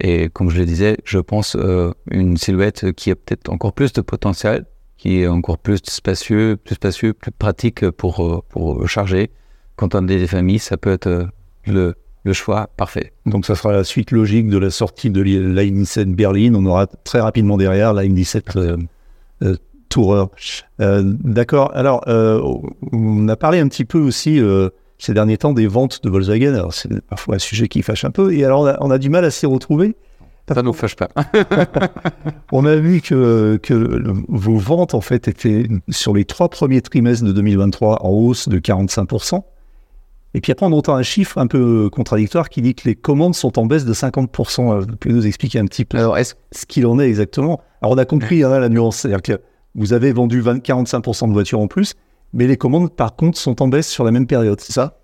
[0.00, 3.92] Et comme je le disais, je pense euh, une silhouette qui a peut-être encore plus
[3.92, 4.64] de potentiel,
[4.96, 9.30] qui est encore plus spacieux, plus spacieux, plus pratique pour, euh, pour charger.
[9.76, 11.26] Quand on a des familles, ça peut être euh,
[11.66, 11.94] le,
[12.26, 13.12] le choix parfait.
[13.24, 16.54] Donc ça sera la suite logique de la sortie de l'i17 Berlin.
[16.56, 18.76] On aura très rapidement derrière l'i17 euh,
[19.42, 19.56] euh,
[19.88, 20.26] Tourer.
[20.80, 21.70] Euh, D'accord.
[21.74, 22.02] Alors,
[22.92, 24.40] on a parlé un petit peu aussi
[24.98, 26.54] ces derniers temps des ventes de Volkswagen.
[26.54, 28.32] Alors, c'est parfois un sujet qui fâche un peu.
[28.34, 29.96] Et alors, on a, on a du mal à s'y retrouver.
[30.48, 31.08] Ça nous fâche pas.
[32.52, 36.80] On a vu que, que le- vos ventes, en fait, étaient sur les trois premiers
[36.82, 39.42] trimestres de 2023 en hausse de 45%.
[40.34, 43.34] Et puis après, on entend un chiffre un peu contradictoire qui dit que les commandes
[43.34, 44.60] sont en baisse de 50%.
[44.70, 47.60] Alors, Vous pouvez nous expliquer un petit peu Alors, est-ce ce qu'il en est exactement?
[47.82, 48.98] Alors, on a compris hein, la nuance.
[48.98, 49.40] C'est-à-dire que
[49.74, 51.94] vous avez vendu 20, 45% de voitures en plus,
[52.36, 54.98] mais les commandes, par contre, sont en baisse sur la même période, c'est ça?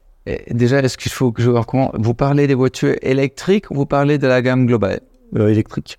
[0.50, 1.90] Déjà, est-ce qu'il faut que je comment?
[1.94, 5.00] Vous parlez des voitures électriques ou vous parlez de la gamme globale?
[5.36, 5.98] Euh, électrique.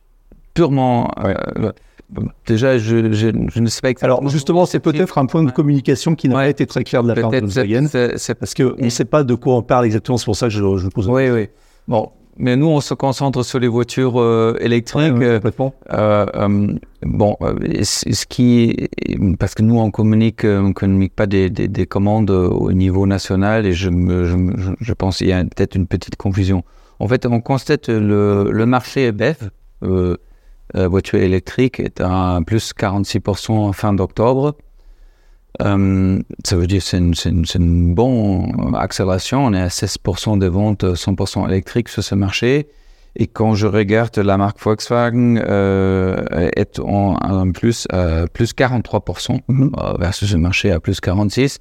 [0.53, 1.11] Purement.
[1.25, 1.71] euh, euh,
[2.45, 4.19] déjà, je, je, je ne sais pas exactement.
[4.19, 7.09] Alors, justement, c'est peut-être un point de communication qui n'a pas été très clair de
[7.09, 7.87] la part de Volkswagen.
[7.89, 10.45] c'est- c'est Parce qu'on ne sait pas de quoi on parle exactement, c'est pour ça
[10.47, 11.49] que je, je pose Oui, oui.
[11.87, 15.13] Bon, mais nous, on se concentre sur les voitures euh, électriques.
[15.13, 15.51] Ouais, ouais,
[15.91, 17.37] euh, euh, bon,
[17.83, 18.89] ce qui,
[19.39, 23.65] parce que nous, on communique, on communique pas des, des, des commandes au niveau national
[23.65, 26.63] et je, me, je, je, pense qu'il y a peut-être une petite confusion.
[26.99, 29.49] En fait, on constate le, le marché BEV,
[29.83, 30.17] euh,
[30.87, 34.55] voiture électrique, est à plus 46% en fin d'octobre.
[35.61, 39.45] Euh, ça veut dire que c'est une, une, une bonne accélération.
[39.45, 42.67] On est à 16% de ventes 100% électriques sur ce marché.
[43.15, 46.23] Et quand je regarde la marque Volkswagen euh,
[46.55, 49.71] est en, en plus euh, plus 43% Mhm.
[49.77, 51.59] euh, versus le marché à plus 46.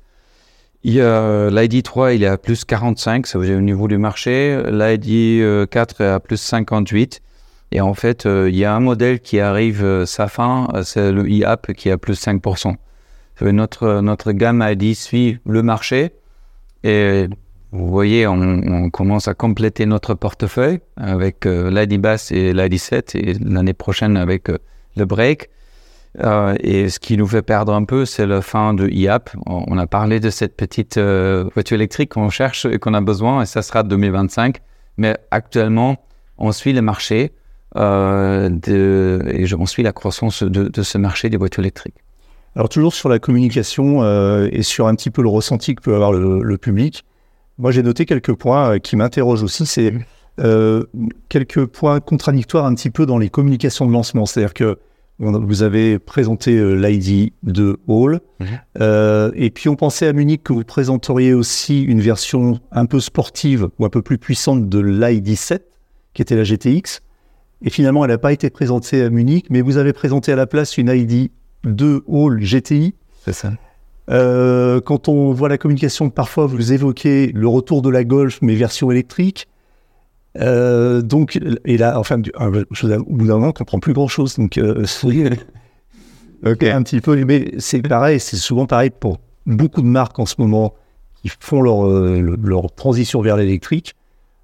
[0.85, 3.99] Il y a l'ID3, il est à plus 45%, ça veut dire au niveau du
[3.99, 4.59] marché.
[4.67, 7.21] L'ID4 est à plus 58.
[7.73, 10.83] Et en fait, euh, il y a un modèle qui arrive euh, sa fin, euh,
[10.83, 12.75] c'est le e-app qui est à plus 5%.
[13.43, 16.13] Dire notre, gamme ID suit le marché.
[16.85, 17.29] Et
[17.71, 23.15] vous voyez, on, commence à compléter notre portefeuille avec euh, l'ID basse et l'ID 7
[23.15, 24.59] et l'année prochaine avec euh,
[24.97, 25.49] le break.
[26.21, 29.31] Euh, et ce qui nous fait perdre un peu, c'est la fin de IAP.
[29.47, 33.43] On, a parlé de cette petite euh, voiture électrique qu'on cherche et qu'on a besoin,
[33.43, 34.59] et ça sera 2025.
[34.99, 35.97] Mais actuellement,
[36.37, 37.33] on suit le marché
[37.77, 38.51] euh,
[39.27, 42.03] et on suit la croissance de ce marché des voitures électriques.
[42.55, 45.95] Alors toujours sur la communication euh, et sur un petit peu le ressenti que peut
[45.95, 47.05] avoir le, le public,
[47.59, 49.65] moi j'ai noté quelques points euh, qui m'interrogent aussi.
[49.65, 49.95] C'est
[50.39, 50.83] euh,
[51.29, 54.27] quelques points contradictoires un petit peu dans les communications de lancement.
[54.27, 54.79] C'est-à-dire que
[55.19, 58.21] vous avez présenté l'ID de Hall.
[58.41, 59.33] Mhm.
[59.37, 63.69] et puis on pensait à Munich que vous présenteriez aussi une version un peu sportive
[63.79, 65.61] ou un peu plus puissante de l'ID7,
[66.15, 67.03] qui était la GTX.
[67.61, 70.49] Et finalement, elle n'a pas été présentée à Munich, mais vous avez présenté à la
[70.49, 71.31] place une ID
[71.65, 72.95] 2 Hall GTI.
[73.25, 73.53] C'est ça.
[74.11, 78.55] Euh, quand on voit la communication, parfois vous évoquez le retour de la Golf, mais
[78.55, 79.47] version électrique.
[80.39, 84.37] Euh, donc, et là, enfin, du- au bout d'un moment, on comprend plus grand chose.
[84.37, 84.85] Donc, euh,
[86.47, 90.27] ok, un petit peu, mais c'est pareil, c'est souvent pareil pour beaucoup de marques en
[90.27, 90.75] ce moment
[91.23, 93.95] qui font leur, euh, leur transition vers l'électrique.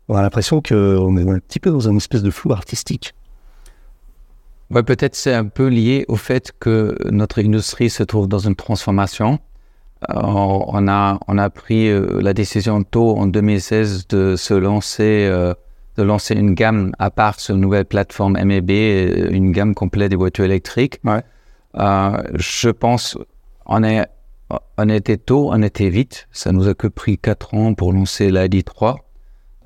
[0.09, 3.13] On a l'impression qu'on est un petit peu dans une espèce de flou artistique.
[4.71, 8.55] Ouais, peut-être c'est un peu lié au fait que notre industrie se trouve dans une
[8.55, 9.39] transformation.
[10.11, 15.27] Euh, on a on a pris euh, la décision tôt en 2016 de se lancer
[15.29, 15.55] euh,
[15.97, 20.11] de lancer une gamme à part sur une nouvelle plateforme MEB, euh, une gamme complète
[20.11, 21.01] des voitures électriques.
[21.03, 21.23] Ouais.
[21.77, 23.19] Euh, je pense
[23.67, 24.07] on est
[24.79, 26.29] on était tôt, on était vite.
[26.33, 28.97] Ça nous a que pris quatre ans pour lancer l'ID3.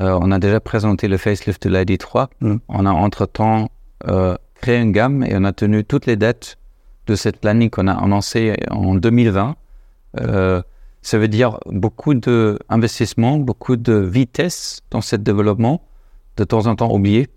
[0.00, 2.28] Euh, on a déjà présenté le facelift de l'ID3.
[2.40, 2.56] Mm.
[2.68, 3.68] On a entre-temps
[4.08, 6.56] euh, créé une gamme et on a tenu toutes les dates
[7.06, 9.56] de cette planning qu'on a annoncée en 2020.
[10.20, 10.62] Euh,
[11.02, 15.82] ça veut dire beaucoup d'investissement, beaucoup de vitesse dans ce développement,
[16.36, 17.28] de temps en temps oublié.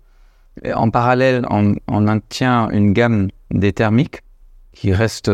[0.72, 4.20] En parallèle, on, on maintient une gamme des thermiques
[4.72, 5.30] qui reste,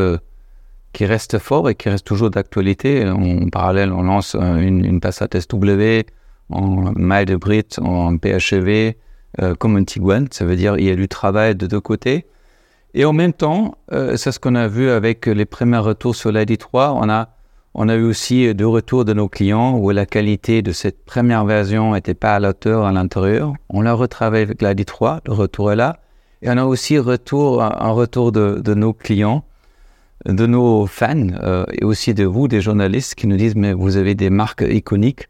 [0.94, 3.06] qui reste fort et qui reste toujours d'actualité.
[3.06, 6.08] En parallèle, on lance une, une Passat SW
[6.48, 8.94] en mild hybrid, en PHEV,
[9.40, 10.26] euh, comme un Tiguan.
[10.30, 12.26] Ça veut dire qu'il y a du travail de deux côtés.
[12.94, 16.30] Et en même temps, euh, c'est ce qu'on a vu avec les premiers retours sur
[16.30, 16.92] l'ID3.
[16.94, 17.30] On a,
[17.74, 21.44] on a eu aussi deux retours de nos clients où la qualité de cette première
[21.44, 23.54] version n'était pas à la hauteur à l'intérieur.
[23.70, 25.98] On l'a retravaillé avec l'ID3, le retour est là.
[26.42, 29.44] Et on a aussi retour, un retour de, de nos clients,
[30.26, 33.96] de nos fans euh, et aussi de vous, des journalistes, qui nous disent Mais vous
[33.96, 35.28] avez des marques iconiques.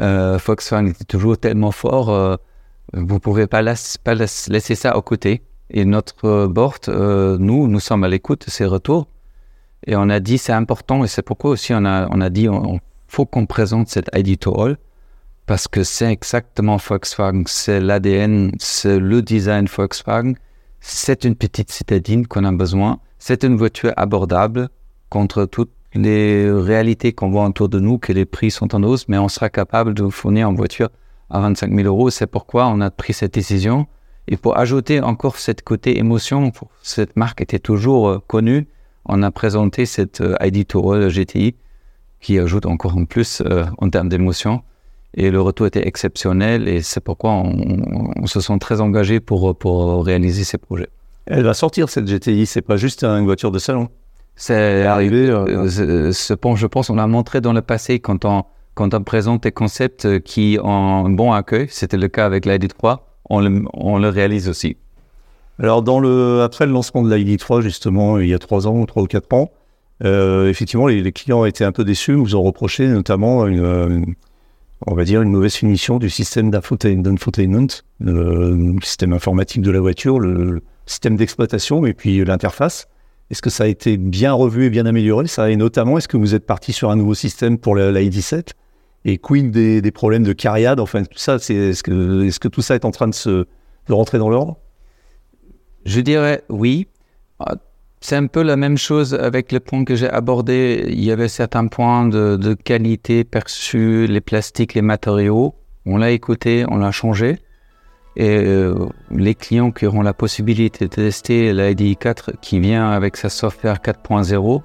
[0.00, 2.36] Euh, Volkswagen était toujours tellement fort, euh,
[2.92, 5.42] vous ne pouvez pas, laisser, pas laisser ça à côté.
[5.70, 9.08] Et notre euh, board, euh, nous, nous sommes à l'écoute de ces retours.
[9.86, 12.48] Et on a dit c'est important et c'est pourquoi aussi on a, on a dit
[12.48, 12.78] on,
[13.08, 14.76] faut qu'on présente cette ID to All
[15.46, 20.34] parce que c'est exactement Volkswagen, c'est l'ADN, c'est le design Volkswagen.
[20.80, 23.00] C'est une petite citadine qu'on a besoin.
[23.18, 24.68] C'est une voiture abordable
[25.10, 29.08] contre toutes les réalités qu'on voit autour de nous, que les prix sont en hausse,
[29.08, 30.88] mais on sera capable de fournir une voiture
[31.32, 32.10] à 25 000 euros.
[32.10, 33.86] C'est pourquoi on a pris cette décision.
[34.28, 38.68] Et pour ajouter encore cette côté émotion, cette marque était toujours euh, connue,
[39.04, 41.56] on a présenté cette euh, ID Toro GTI
[42.20, 44.62] qui ajoute encore en plus euh, en termes d'émotion.
[45.14, 50.06] Et le retour était exceptionnel et c'est pourquoi on, se sent très engagé pour, pour
[50.06, 50.88] réaliser ces projets.
[51.26, 53.88] Elle va sortir cette GTI, c'est pas juste une voiture de salon.
[54.34, 58.94] C'est arrivé, euh, euh, je pense, on l'a montré dans le passé quand on, quand
[58.94, 61.66] on présente des concepts euh, qui ont un bon accueil.
[61.70, 62.98] C'était le cas avec l'ID3.
[63.30, 64.76] On le, réalise aussi.
[65.58, 69.06] Alors, après le lancement de la ID3, justement, il y a trois ans, trois ou
[69.06, 69.50] quatre ans,
[70.04, 74.00] euh, effectivement, les, les clients étaient un peu déçus, vous en reprochez notamment une, euh,
[74.86, 77.68] on va dire, une mauvaise finition du système d'infotain- d'infotainment,
[78.04, 82.88] euh, le système informatique de la voiture, le, système d'exploitation et puis l'interface.
[83.30, 85.28] Est-ce que ça a été bien revu et bien amélioré?
[85.28, 88.02] Ça Et notamment, est-ce que vous êtes parti sur un nouveau système pour la, la
[88.02, 88.48] ID7
[89.04, 92.92] Et quid des, problèmes de cariade Enfin, tout ça, est-ce, que, tout ça est en
[92.92, 93.46] train de se
[93.88, 94.58] rentrer dans l'ordre?
[95.84, 96.86] Je dirais oui.
[97.40, 97.54] Euh,
[98.00, 100.84] C'est un peu la même chose avec les points que j'ai abordés.
[100.88, 105.54] Il y avait certains points de, qualité perçus, les plastiques, les matériaux.
[105.84, 107.38] On l'a écouté, on l'a changé.
[108.14, 108.74] Et euh,
[109.10, 113.78] les clients qui auront la possibilité de tester l'IDI 4 qui vient avec sa software
[113.78, 114.62] 4.0,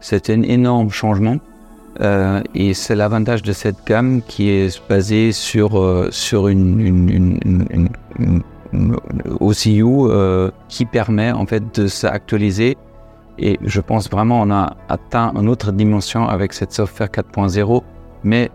[0.00, 1.38] c'est un énorme changement.
[2.00, 7.88] Euh, et c'est l'avantage de cette gamme qui est basée sur, euh, sur une, une,
[9.40, 12.76] OCU euh, qui permet en fait de s'actualiser.
[13.38, 17.82] Et je pense vraiment on a atteint une autre dimension avec cette software 4.0.
[18.24, 18.50] Mais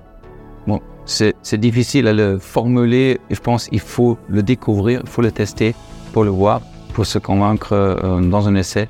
[0.67, 3.19] bon, c'est difficile à le formuler.
[3.29, 5.75] Je pense qu'il faut le découvrir, il faut le tester
[6.13, 6.61] pour le voir,
[6.93, 8.87] pour se convaincre dans un essai,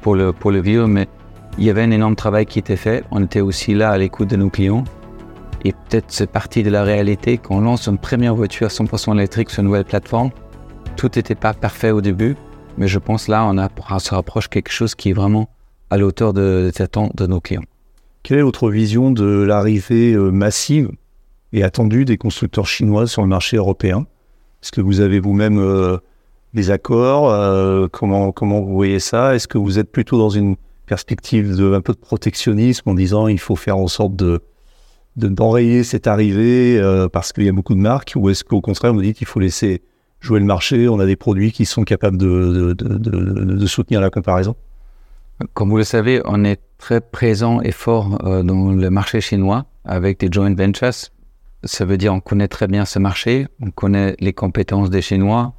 [0.00, 0.86] pour le, pour le vivre.
[0.88, 1.08] Mais
[1.58, 3.04] il y avait un énorme travail qui était fait.
[3.10, 4.84] On était aussi là à l'écoute de nos clients.
[5.64, 9.60] Et peut-être c'est partie de la réalité qu'on lance une première voiture 100% électrique sur
[9.60, 10.30] une nouvelle plateforme.
[10.96, 12.36] Tout n'était pas parfait au début,
[12.76, 15.48] mais je pense là on, se rapproche quelque chose qui est vraiment
[15.90, 17.62] à la hauteur de- des attentes de nos clients.
[18.22, 20.90] Quelle est votre vision de l'arrivée euh, massive
[21.52, 24.06] et attendue des constructeurs chinois sur le marché européen?
[24.62, 25.98] Est-ce que vous avez vous-même euh,
[26.52, 29.34] des accords Comment comment vous voyez ça?
[29.34, 30.56] Est-ce que vous êtes plutôt dans une
[30.86, 34.42] perspective de un peu de protectionnisme en disant il faut faire en sorte de
[35.16, 36.80] d'enrayer cette arrivée
[37.12, 39.38] parce qu'il y a beaucoup de marques ou est-ce qu'au contraire vous dites qu'il faut
[39.38, 39.82] laisser
[40.24, 44.56] jouer le marché On a des produits qui sont capables de, de, soutenir la comparaison?
[45.52, 49.66] Comme vous le savez, on est très présent et fort euh, dans le marché chinois
[49.84, 51.10] avec des joint ventures.
[51.64, 55.54] Ça veut dire qu'on connaît très bien ce marché, on connaît les compétences des Chinois.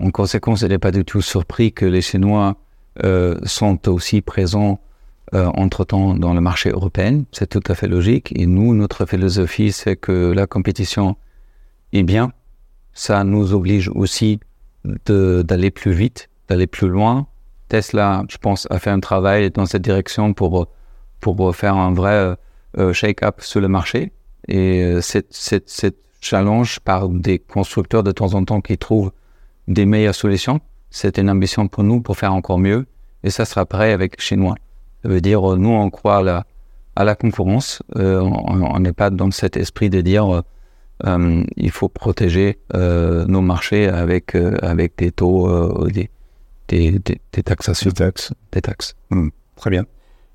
[0.00, 2.65] En conséquence, il n'est pas du tout surpris que les Chinois euh,
[3.44, 4.80] sont aussi présents
[5.34, 7.24] euh, entre-temps dans le marché européen.
[7.32, 8.32] C'est tout à fait logique.
[8.36, 11.16] Et nous, notre philosophie, c'est que la compétition
[11.92, 12.32] est bien.
[12.92, 14.38] Ça nous oblige aussi
[14.84, 17.26] d'aller plus vite, d'aller plus loin,
[17.68, 20.68] Tesla, je pense, a fait un travail dans cette direction pour,
[21.20, 22.36] pour faire un vrai
[22.78, 24.12] euh, shake-up sur le marché.
[24.46, 29.12] Et euh, cette, challenge par des constructeurs de temps en temps qui trouvent
[29.68, 30.60] des meilleures solutions,
[30.96, 32.86] c'est une ambition pour nous pour faire encore mieux.
[33.22, 34.56] Et ça sera pareil avec Chinois.
[35.02, 36.46] Ça veut dire, nous, on croit à la,
[36.94, 37.82] à la concurrence.
[37.96, 40.42] Euh, on n'est pas dans cet esprit de dire
[41.04, 46.08] il faut protéger nos marchés avec, avec des taux, des,
[46.68, 47.90] des, taxations.
[47.90, 48.32] Des taxes.
[48.52, 48.94] Des taxes.
[49.10, 49.84] Hmm, très bien.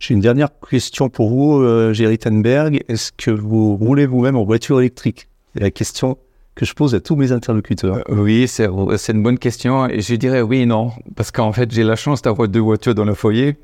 [0.01, 2.83] J'ai une dernière question pour vous, euh, Jerry Tenberg.
[2.87, 5.27] Est-ce que vous roulez vous-même en voiture électrique?
[5.53, 6.17] C'est la question
[6.55, 8.03] que je pose à tous mes interlocuteurs.
[8.09, 9.87] Euh, oui, c'est une bonne question.
[9.87, 10.91] Et je dirais oui et non.
[11.15, 13.57] Parce qu'en fait, j'ai la chance d'avoir deux voitures dans le foyer.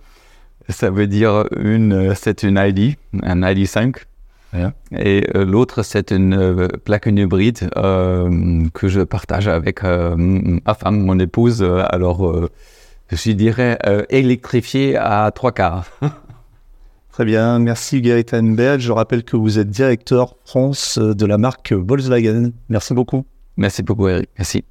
[0.69, 3.95] Ça veut dire une, c'est une ID, un ID5.
[4.97, 7.69] Et euh, l'autre, c'est une euh, plug-in hybride
[8.73, 11.63] que je partage avec ma femme, mon épouse.
[11.63, 12.49] alors,
[13.11, 13.77] je dirais
[14.09, 15.85] électrifié à trois quarts.
[17.17, 18.79] Très bien, merci Gary Tannenberg.
[18.79, 22.51] Je rappelle que vous êtes directeur France de la marque Volkswagen.
[22.69, 23.25] Merci beaucoup.
[23.55, 24.29] Merci beaucoup Eric.
[24.37, 24.63] Merci.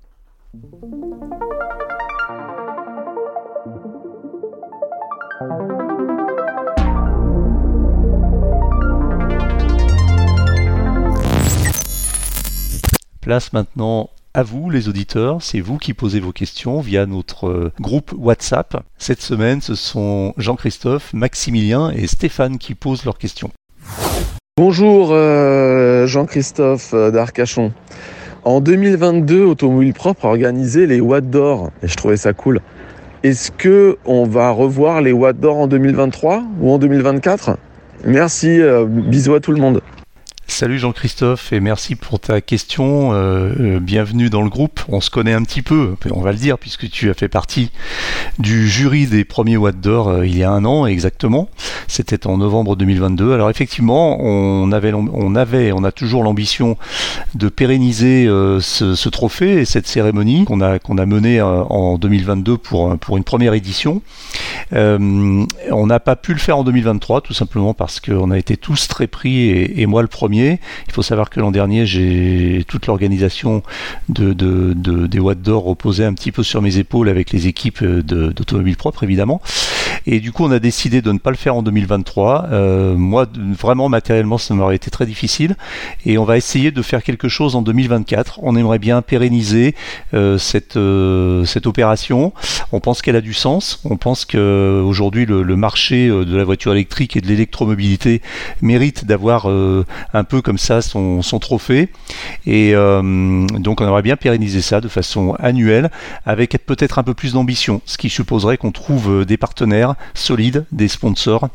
[13.23, 15.39] Place maintenant à vous, les auditeurs.
[15.41, 18.85] C'est vous qui posez vos questions via notre euh, groupe WhatsApp.
[18.99, 23.51] Cette semaine, ce sont Jean-Christophe, Maximilien et Stéphane qui posent leurs questions.
[24.59, 27.73] Bonjour euh, Jean-Christophe euh, d'Arcachon.
[28.45, 32.61] En 2022, Automobile Propre a organisé les Watts d'or et je trouvais ça cool.
[33.23, 37.57] Est-ce que on va revoir les Watts d'or en 2023 ou en 2024
[38.05, 39.81] Merci, bisous à tout le monde.
[40.49, 43.13] Salut Jean-Christophe et merci pour ta question.
[43.13, 44.81] Euh, euh, bienvenue dans le groupe.
[44.89, 47.71] On se connaît un petit peu, on va le dire, puisque tu as fait partie
[48.39, 51.51] du jury des premiers Watt d'Or euh, il y a un an exactement.
[51.89, 53.35] C'était en novembre 2022.
[53.35, 56.79] Alors effectivement, on avait, on avait, on a toujours l'ambition
[57.35, 62.97] de pérenniser ce, trophée et cette cérémonie qu'on a qu'on a menée en 2022 pour
[62.99, 64.01] pour une première édition.
[64.73, 68.89] on n'a pas pu le faire en 2023 tout simplement parce qu'on a été tous
[68.89, 73.63] très pris et moi le premier il faut savoir que l'an dernier, j'ai toute l'organisation
[74.09, 74.33] de,
[75.07, 79.05] des Watts d'Or reposait un petit peu sur mes épaules avec les équipes d'automobiles propres,
[79.05, 79.41] évidemment.
[80.07, 82.47] Et du coup, on a décidé de ne pas le faire en 2023.
[82.53, 85.57] Euh, moi, vraiment, matériellement, ça m'aurait été très difficile.
[86.05, 88.41] Et on va essayer de faire quelque chose en 2024.
[88.43, 89.75] On aimerait bien pérenniser
[90.15, 92.33] euh, cette, euh, cette opération.
[92.71, 93.81] On pense qu'elle a du sens.
[93.85, 98.23] On pense qu'aujourd'hui, le, le marché de la voiture électrique et de l'électromobilité
[98.63, 101.89] mérite d'avoir un peu comme ça son, trophée.
[102.47, 105.91] Et euh, donc on aimerait bien pérenniser ça de façon annuelle
[106.25, 110.67] avec peut-être un peu plus d'ambition, ce qui supposerait qu'on trouve euh, des partenaires solides,
[110.73, 111.49] des sponsors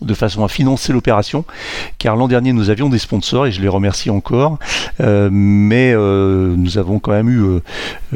[0.00, 1.44] de façon à financer l'opération,
[1.98, 4.58] car l'an dernier nous avions des sponsors et je les remercie encore,
[5.00, 7.60] euh, mais euh, nous avons quand même eu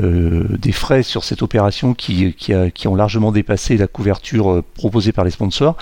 [0.03, 5.25] euh, des frais sur cette opération qui, qui, ont largement dépassé la couverture proposée par
[5.25, 5.77] les sponsors.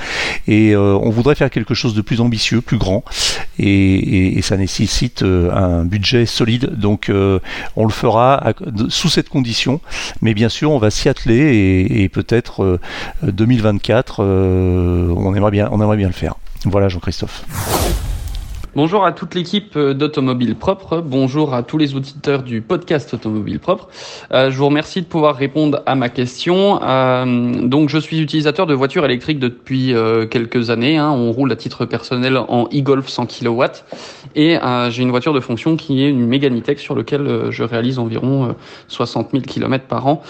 [0.47, 3.05] Et on voudrait faire quelque chose de plus ambitieux, plus grand
[3.59, 8.53] et, ça nécessite un budget solide, donc on le fera
[8.89, 9.81] sous cette condition,
[10.23, 12.79] mais bien sûr on va s'y atteler et, peut-être
[13.23, 16.35] 2024 on aimerait bien bien le faire.
[16.65, 17.45] Voilà Jean-Christophe.
[18.77, 23.89] Bonjour à toute l'équipe d'Automobile Propre, bonjour à tous les auditeurs du podcast Automobile Propre.
[24.35, 26.83] Euh, je vous remercie de pouvoir répondre à ma question.
[26.83, 30.99] Euh, donc je suis utilisateur de voitures électriques depuis euh, quelques années.
[30.99, 31.11] Hein.
[31.11, 33.65] On roule à titre personnel en e-Golf 100 kW
[34.35, 34.59] et
[34.91, 38.55] j'ai une voiture de fonction qui est une Meganitech sur lequel je réalise environ
[38.89, 40.21] 60 000 km par an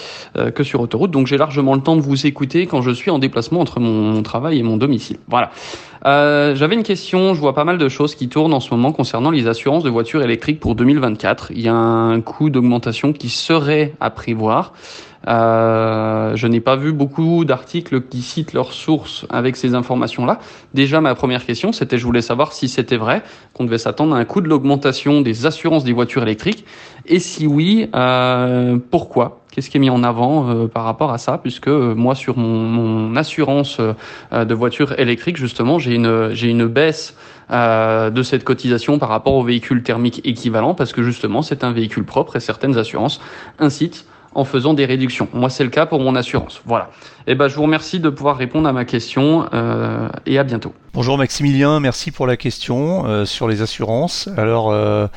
[0.54, 1.10] que sur autoroute.
[1.10, 4.22] Donc j'ai largement le temps de vous écouter quand je suis en déplacement entre mon
[4.22, 5.16] travail et mon domicile.
[5.26, 5.50] Voilà.
[6.06, 8.92] Euh, J'avais une question, je vois pas mal de choses qui tournent en ce moment
[8.92, 11.50] concernant les assurances de voitures électriques pour 2024.
[11.50, 14.72] Il y a un coût d'augmentation qui serait à prévoir.
[15.28, 20.38] Euh, je n'ai pas vu beaucoup d'articles qui citent leurs sources avec ces informations-là.
[20.74, 23.22] Déjà, ma première question, c'était je voulais savoir si c'était vrai
[23.52, 26.64] qu'on devait s'attendre à un coût de l'augmentation des assurances des voitures électriques.
[27.06, 29.40] Et si oui, euh, pourquoi?
[29.50, 31.38] Qu'est-ce qui est mis en avant euh, par rapport à ça?
[31.38, 36.66] Puisque euh, moi, sur mon, mon assurance de voiture électrique, justement, j'ai une, j'ai une
[36.66, 37.16] baisse
[37.48, 42.04] de cette cotisation par rapport au véhicule thermique équivalent, parce que justement, c'est un véhicule
[42.04, 43.20] propre et certaines assurances
[43.60, 44.04] incitent
[44.36, 45.28] en faisant des réductions.
[45.32, 46.60] Moi, c'est le cas pour mon assurance.
[46.66, 46.90] Voilà.
[47.28, 50.72] Eh ben, je vous remercie de pouvoir répondre à ma question euh, et à bientôt.
[50.94, 54.28] Bonjour Maximilien, merci pour la question euh, sur les assurances.
[54.36, 55.08] Alors, euh,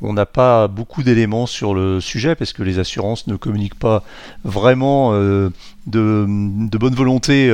[0.00, 4.04] on n'a pas beaucoup d'éléments sur le sujet parce que les assurances ne communiquent pas
[4.44, 7.48] vraiment de, bonne volonté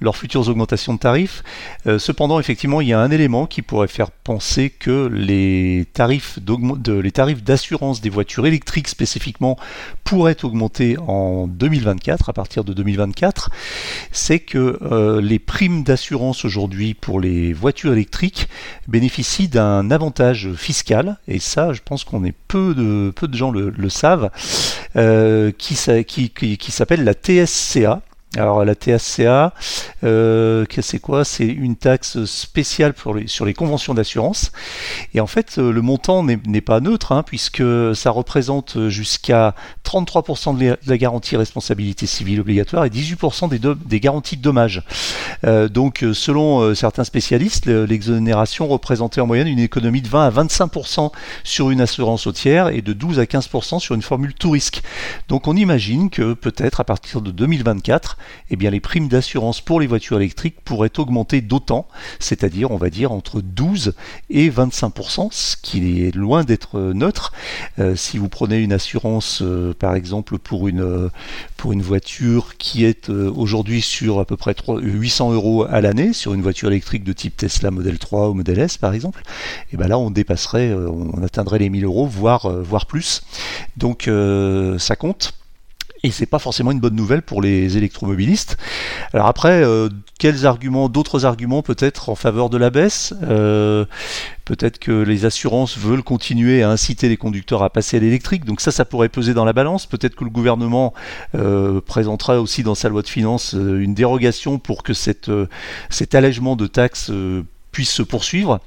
[0.00, 1.42] leurs futures augmentations de tarifs.
[1.98, 6.38] cependant, effectivement, il y a un élément qui pourrait faire penser que les tarifs
[7.44, 9.58] d'assurance des voitures électriques spécifiquement
[10.04, 13.41] pourraient augmenter en 2024, à partir de 2024
[14.10, 18.48] c'est que euh, les primes d'assurance aujourd'hui pour les voitures électriques
[18.88, 24.30] bénéficient d'un avantage fiscal, et ça je pense qu'on est peu de, gens le, savent,
[24.96, 28.02] euh, qui, qui, qui s'appelle la TSCA.
[28.38, 29.52] Alors la TSCA,
[30.04, 31.22] euh, c'est quoi?
[31.22, 34.52] C'est une taxe spéciale pour les, sur les conventions d'assurance.
[35.12, 37.62] Et en fait, euh, le montant n'est pas neutre, hein, puisque
[37.94, 39.54] ça représente jusqu'à
[39.84, 44.82] 33% de la garantie responsabilité civile obligatoire et 18% des, des garanties de dommages.
[45.44, 51.12] Euh, donc selon certains spécialistes, l'exonération représentait en moyenne une économie de 20 à 25%
[51.44, 54.82] sur une assurance tiers et de 12 à 15% sur une formule tout risque.
[55.28, 58.16] Donc on imagine que peut-être à partir de 2024,
[58.50, 61.86] eh bien les primes d'assurance pour les voitures électriques pourraient augmenter d'autant,
[62.18, 63.94] c'est-à-dire on va dire entre 12
[64.30, 67.32] et 25%, ce qui est loin d'être neutre.
[67.78, 71.08] Euh, si vous prenez une assurance euh, par exemple pour une, euh,
[71.56, 76.34] pour une voiture qui est aujourd'hui sur à peu près 800 euros à l'année, sur
[76.34, 79.22] une voiture électrique de type Tesla Model 3 ou Model S par exemple,
[79.72, 83.22] eh bien là on dépasserait, on atteindrait les 1000 euros, voire, voire plus.
[83.76, 84.10] Donc
[84.78, 85.34] ça compte
[86.04, 88.56] et c'est pas forcément une bonne nouvelle pour les électromobilistes.
[89.12, 89.88] Alors après, euh,
[90.18, 93.84] quels arguments, d'autres arguments peut-être en faveur de la baisse euh,
[94.44, 98.60] Peut-être que les assurances veulent continuer à inciter les conducteurs à passer à l'électrique, donc
[98.60, 99.86] ça, ça pourrait peser dans la balance.
[99.86, 100.92] Peut-être que le gouvernement
[101.36, 105.28] euh, présentera aussi dans sa loi de finances une dérogation pour que cet
[106.14, 107.12] allègement de taxes
[107.70, 108.60] puisse se poursuivre.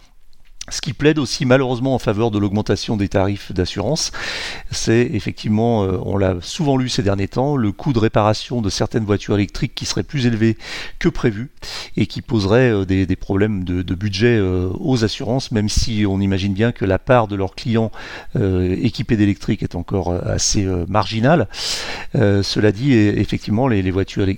[0.70, 4.11] Ce qui plaide aussi malheureusement en faveur de l'augmentation des tarifs d'assurance,
[4.72, 8.70] c'est effectivement, euh, on l'a souvent lu ces derniers temps, le coût de réparation de
[8.72, 10.57] certaines voitures électriques qui serait plus élevé
[10.97, 11.51] que prévu
[11.97, 16.53] et qui poserait euh, des, problèmes de, budget euh, aux assurances, même si on imagine
[16.53, 17.91] bien que la part de leurs clients
[18.36, 21.47] équipés d'électrique est encore assez marginale.
[22.13, 23.70] cela dit, effectivement,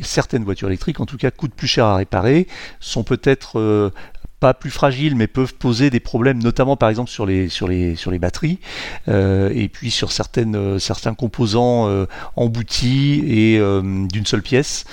[0.01, 2.47] certaines voitures électriques, en tout cas, coûtent plus cher à réparer,
[2.79, 3.91] sont peut-être
[4.39, 7.95] pas plus fragiles, mais peuvent poser des problèmes, notamment par exemple sur les, sur les,
[7.95, 8.59] sur les batteries,
[9.07, 14.85] euh, et puis sur euh, certains composants euh, emboutis et d'une seule pièce,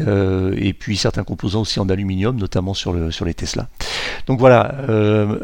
[0.00, 3.68] et puis certains composants aussi en aluminium, notamment sur, sur les Tesla.
[4.26, 4.74] Donc voilà,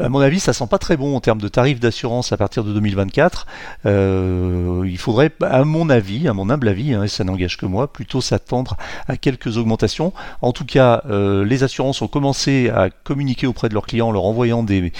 [0.01, 2.63] à mon avis, ça sent pas très bon en termes de tarifs d'assurance à partir
[2.63, 3.47] de 2024.
[3.85, 7.91] il faudrait, à mon avis, à mon humble avis, hein, et ça n'engage que moi,
[7.91, 10.13] plutôt s'attendre à quelques augmentations.
[10.41, 14.25] En tout cas, les assurances ont commencé à communiquer auprès de leurs clients en leur
[14.25, 14.91] envoyant des,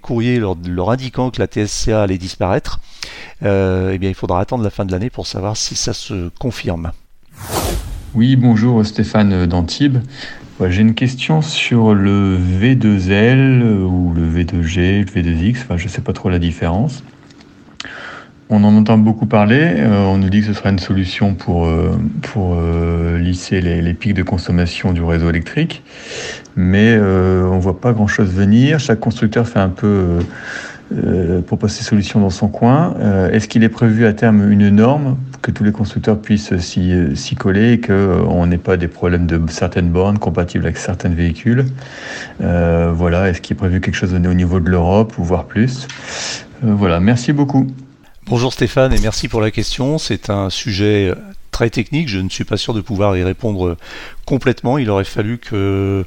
[0.00, 2.80] courriers leur, indiquant que la TSCA allait disparaître,
[3.42, 6.30] euh, eh bien, il faudra attendre la fin de l'année pour savoir si ça se
[6.38, 6.92] confirme.
[8.14, 9.98] Oui, bonjour Stéphane d'Antibes.
[10.66, 16.00] J'ai une question sur le V2L ou le V2G, le V2X, enfin, je ne sais
[16.00, 17.04] pas trop la différence.
[18.50, 19.74] On en entend beaucoup parler.
[19.76, 23.94] Euh, on nous dit que ce sera une solution pour, euh, pour euh, lisser les,
[23.94, 25.84] pics de consommation du réseau électrique.
[26.56, 28.80] Mais on ne voit pas grand-chose venir.
[28.80, 30.18] Chaque constructeur fait un peu
[31.46, 32.94] propose ses solutions dans son coin.
[33.32, 37.72] Est-ce qu'il est prévu à terme une norme que tous les constructeurs puissent s'y coller
[37.72, 41.66] et qu'on n'ait pas des problèmes de certaines bornes compatibles avec certains véhicules?
[42.40, 43.28] Voilà.
[43.28, 45.86] Est-ce qu'il est prévu quelque chose au niveau de l'Europe ou voire plus?
[46.62, 47.00] Voilà.
[47.00, 47.66] Merci beaucoup.
[48.26, 49.96] Bonjour Stéphane et merci pour la question.
[49.96, 51.14] C'est un sujet
[51.50, 52.08] très technique.
[52.08, 53.76] Je ne suis pas sûr de pouvoir y répondre
[54.28, 54.76] complètement.
[54.76, 56.04] Il aurait fallu que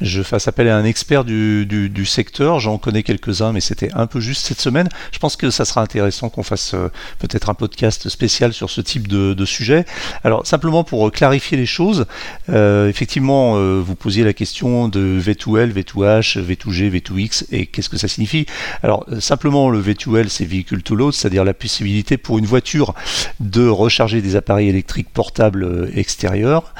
[0.00, 2.60] je fasse appel à un expert du, secteur.
[2.60, 4.88] J'en connais quelques-uns, mais c'était un peu juste cette semaine.
[5.10, 8.80] Je pense que ça sera intéressant qu'on fasse euh, peut-être un podcast spécial sur ce
[8.80, 9.84] type de, sujet.
[10.22, 12.06] Alors simplement pour clarifier les choses,
[12.48, 17.98] euh, effectivement, euh, vous posiez la question de V2L, V2H, V2G, V2X et qu'est-ce que
[17.98, 18.46] ça signifie
[18.84, 22.94] Alors simplement le V2L c'est véhicule to load, c'est-à-dire la possibilité pour une voiture
[23.40, 26.72] de recharger des appareils électriques portables extérieurs.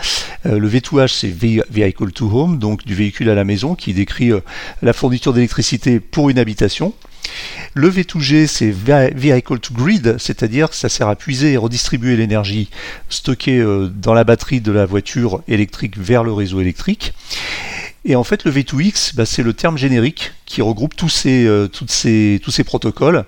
[0.45, 4.32] le v V2H, c'est Vehicle to Home, donc du véhicule à la maison, qui décrit
[4.32, 4.41] euh,
[4.82, 6.93] la fourniture d'électricité pour une habitation.
[7.72, 12.70] Le V2G, c'est Vehicle to Grid, c'est-à-dire que ça sert à puiser et redistribuer l'énergie
[13.09, 17.12] stockée euh, dans la batterie de la voiture électrique vers le réseau électrique.
[18.05, 21.68] Et en fait, le V2X, bah, c'est le terme générique qui regroupe tous ces, euh,
[21.68, 23.24] toutes ces, tous ces protocoles.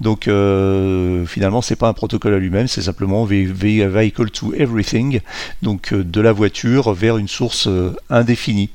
[0.00, 5.20] Donc euh, finalement, c'est pas un protocole à lui-même, c'est simplement vehicle to everything,
[5.62, 7.68] donc euh, de la voiture vers une source
[8.08, 8.70] indéfinie.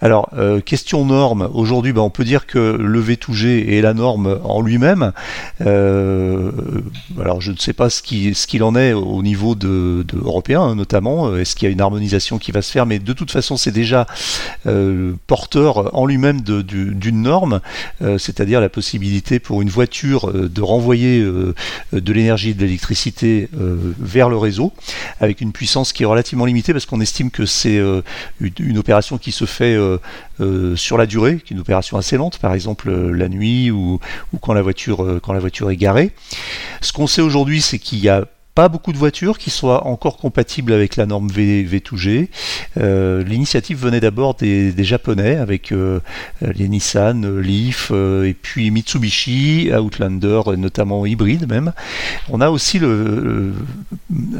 [0.00, 0.30] Alors
[0.64, 5.12] question norme, aujourd'hui, bah, on peut dire que le V2G est la norme en lui-même.
[5.60, 10.18] alors je ne sais pas ce qu'il ce qu'il en est au niveau de, de
[10.18, 11.36] européen, hein, notamment.
[11.36, 12.86] Est-ce qu'il y a une harmonisation qui va se faire?
[12.86, 14.06] Mais de toute façon, c'est déjà
[15.26, 17.29] porteur en lui-même d'une norme
[18.02, 21.54] euh, c'est-à-dire la possibilité pour une voiture euh, de renvoyer euh,
[21.92, 24.72] de l'énergie de l'électricité vers le réseau,
[25.20, 27.80] avec une puissance qui est relativement limitée, parce qu'on estime que c'est
[28.40, 29.76] une, opération qui se fait
[30.76, 34.00] sur la durée, qui est une opération assez lente, par exemple la nuit ou,
[34.32, 36.12] ou quand, la voiture, quand la voiture est garée.
[36.80, 40.16] Ce qu'on sait aujourd'hui, c'est qu'il y a pas beaucoup de voitures qui soient encore
[40.16, 42.30] compatibles avec la norme v, 2 g
[42.78, 46.00] euh, L'initiative venait d'abord des, Japonais avec euh,
[46.42, 51.72] les Nissan, Leaf euh, et puis Mitsubishi, Outlander, notamment hybride même.
[52.28, 53.52] On a aussi le,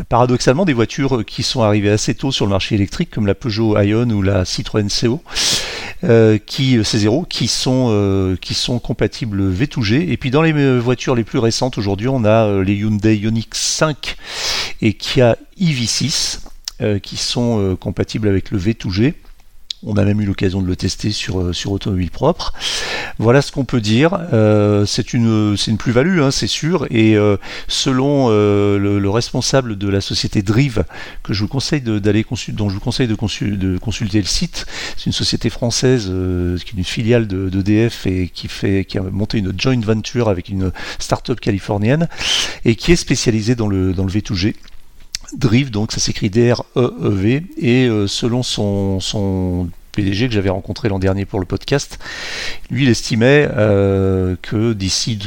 [0.08, 3.78] paradoxalement des voitures qui sont arrivées assez tôt sur le marché électrique comme la Peugeot
[3.80, 5.22] Ion ou la Citroën CO.
[6.02, 11.38] qui C0 qui sont qui sont compatibles V2G et puis dans les voitures les plus
[11.38, 14.16] récentes aujourd'hui on a les Hyundai Ioniq 5
[14.82, 16.40] et Kia EV6
[16.82, 19.12] euh, qui sont euh, compatibles avec le V2G.
[19.84, 22.52] On a même eu l'occasion de le tester sur, euh, sur Automobile Propre.
[23.18, 24.18] Voilà ce qu'on peut dire.
[24.86, 26.86] c'est une, une plus-value, hein, c'est sûr.
[26.90, 27.16] Et
[27.68, 30.84] selon le, responsable de la société Drive,
[31.22, 33.16] que je vous conseille d'aller dont je vous conseille de,
[33.56, 34.66] de consulter le site,
[34.96, 36.06] c'est une société française
[36.64, 40.48] qui est une filiale d'EDF et qui, fait, qui a monté une joint venture avec
[40.48, 42.08] une start-up californienne
[42.64, 44.54] et qui est spécialisée dans le, dans le V2G.
[45.36, 49.68] Drive, donc ça s'écrit D-R-E-E-V, et euh, selon son, son
[50.00, 51.98] Que j'avais rencontré l'an dernier pour le podcast,
[52.70, 55.18] lui, il estimait euh, que d'ici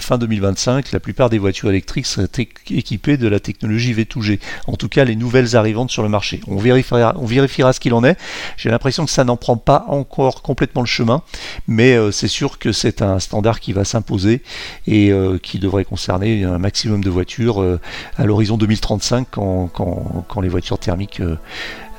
[0.00, 2.28] fin 2025, la plupart des voitures électriques seraient
[2.70, 4.40] équipées de la technologie V2G.
[4.66, 6.40] En tout cas, les nouvelles arrivantes sur le marché.
[6.46, 8.16] On vérifiera, ce qu'il en est.
[8.56, 11.22] J'ai l'impression que ça n'en prend pas encore complètement le chemin,
[11.68, 14.42] mais euh, c'est sûr que c'est un standard qui va s'imposer
[14.86, 17.78] et euh, qui devrait concerner un maximum de voitures
[18.16, 21.22] à l'horizon 2035 quand, les voitures thermiques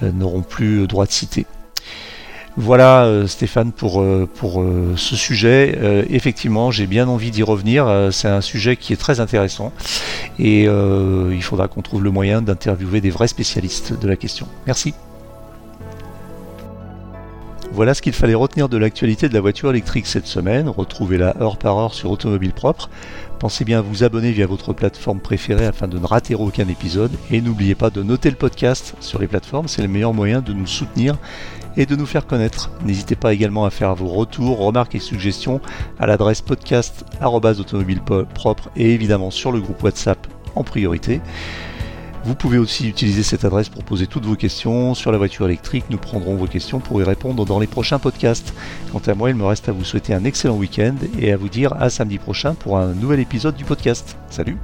[0.01, 1.45] n'auront plus droit de citer.
[2.55, 6.05] Voilà euh, Stéphane pour, euh, euh, ce sujet.
[6.09, 8.09] effectivement, j'ai bien envie d'y revenir.
[8.11, 9.71] c'est un sujet qui est très intéressant
[10.39, 14.47] et il faudra qu'on trouve le moyen d'interviewer des vrais spécialistes de la question.
[14.65, 14.93] Merci.
[17.71, 20.69] Voilà ce qu'il fallait retenir de l'actualité de la voiture électrique cette semaine.
[20.69, 22.87] Retrouvez-la heure par heure sur Automobile Propre.
[23.39, 27.11] Pensez bien à vous abonner via votre plateforme préférée afin de ne rater aucun épisode.
[27.31, 30.53] Et n'oubliez pas de noter le podcast sur les plateformes, c'est le meilleur moyen de
[30.53, 31.17] nous soutenir
[31.77, 32.71] et de nous faire connaître.
[32.85, 35.61] N'hésitez pas également à faire vos retours, remarques et suggestions
[35.99, 37.05] à l'adresse podcast
[38.75, 41.21] et évidemment sur le groupe WhatsApp en priorité.
[42.25, 45.85] Vous pouvez aussi utiliser cette adresse pour poser toutes vos questions sur la voiture électrique.
[45.89, 48.53] Nous prendrons vos questions pour y répondre dans les prochains podcasts.
[48.93, 51.49] Quant à moi, il me reste à vous souhaiter un excellent week-end et à vous
[51.49, 54.17] dire à samedi prochain pour un nouvel épisode du podcast.
[54.29, 54.57] Salut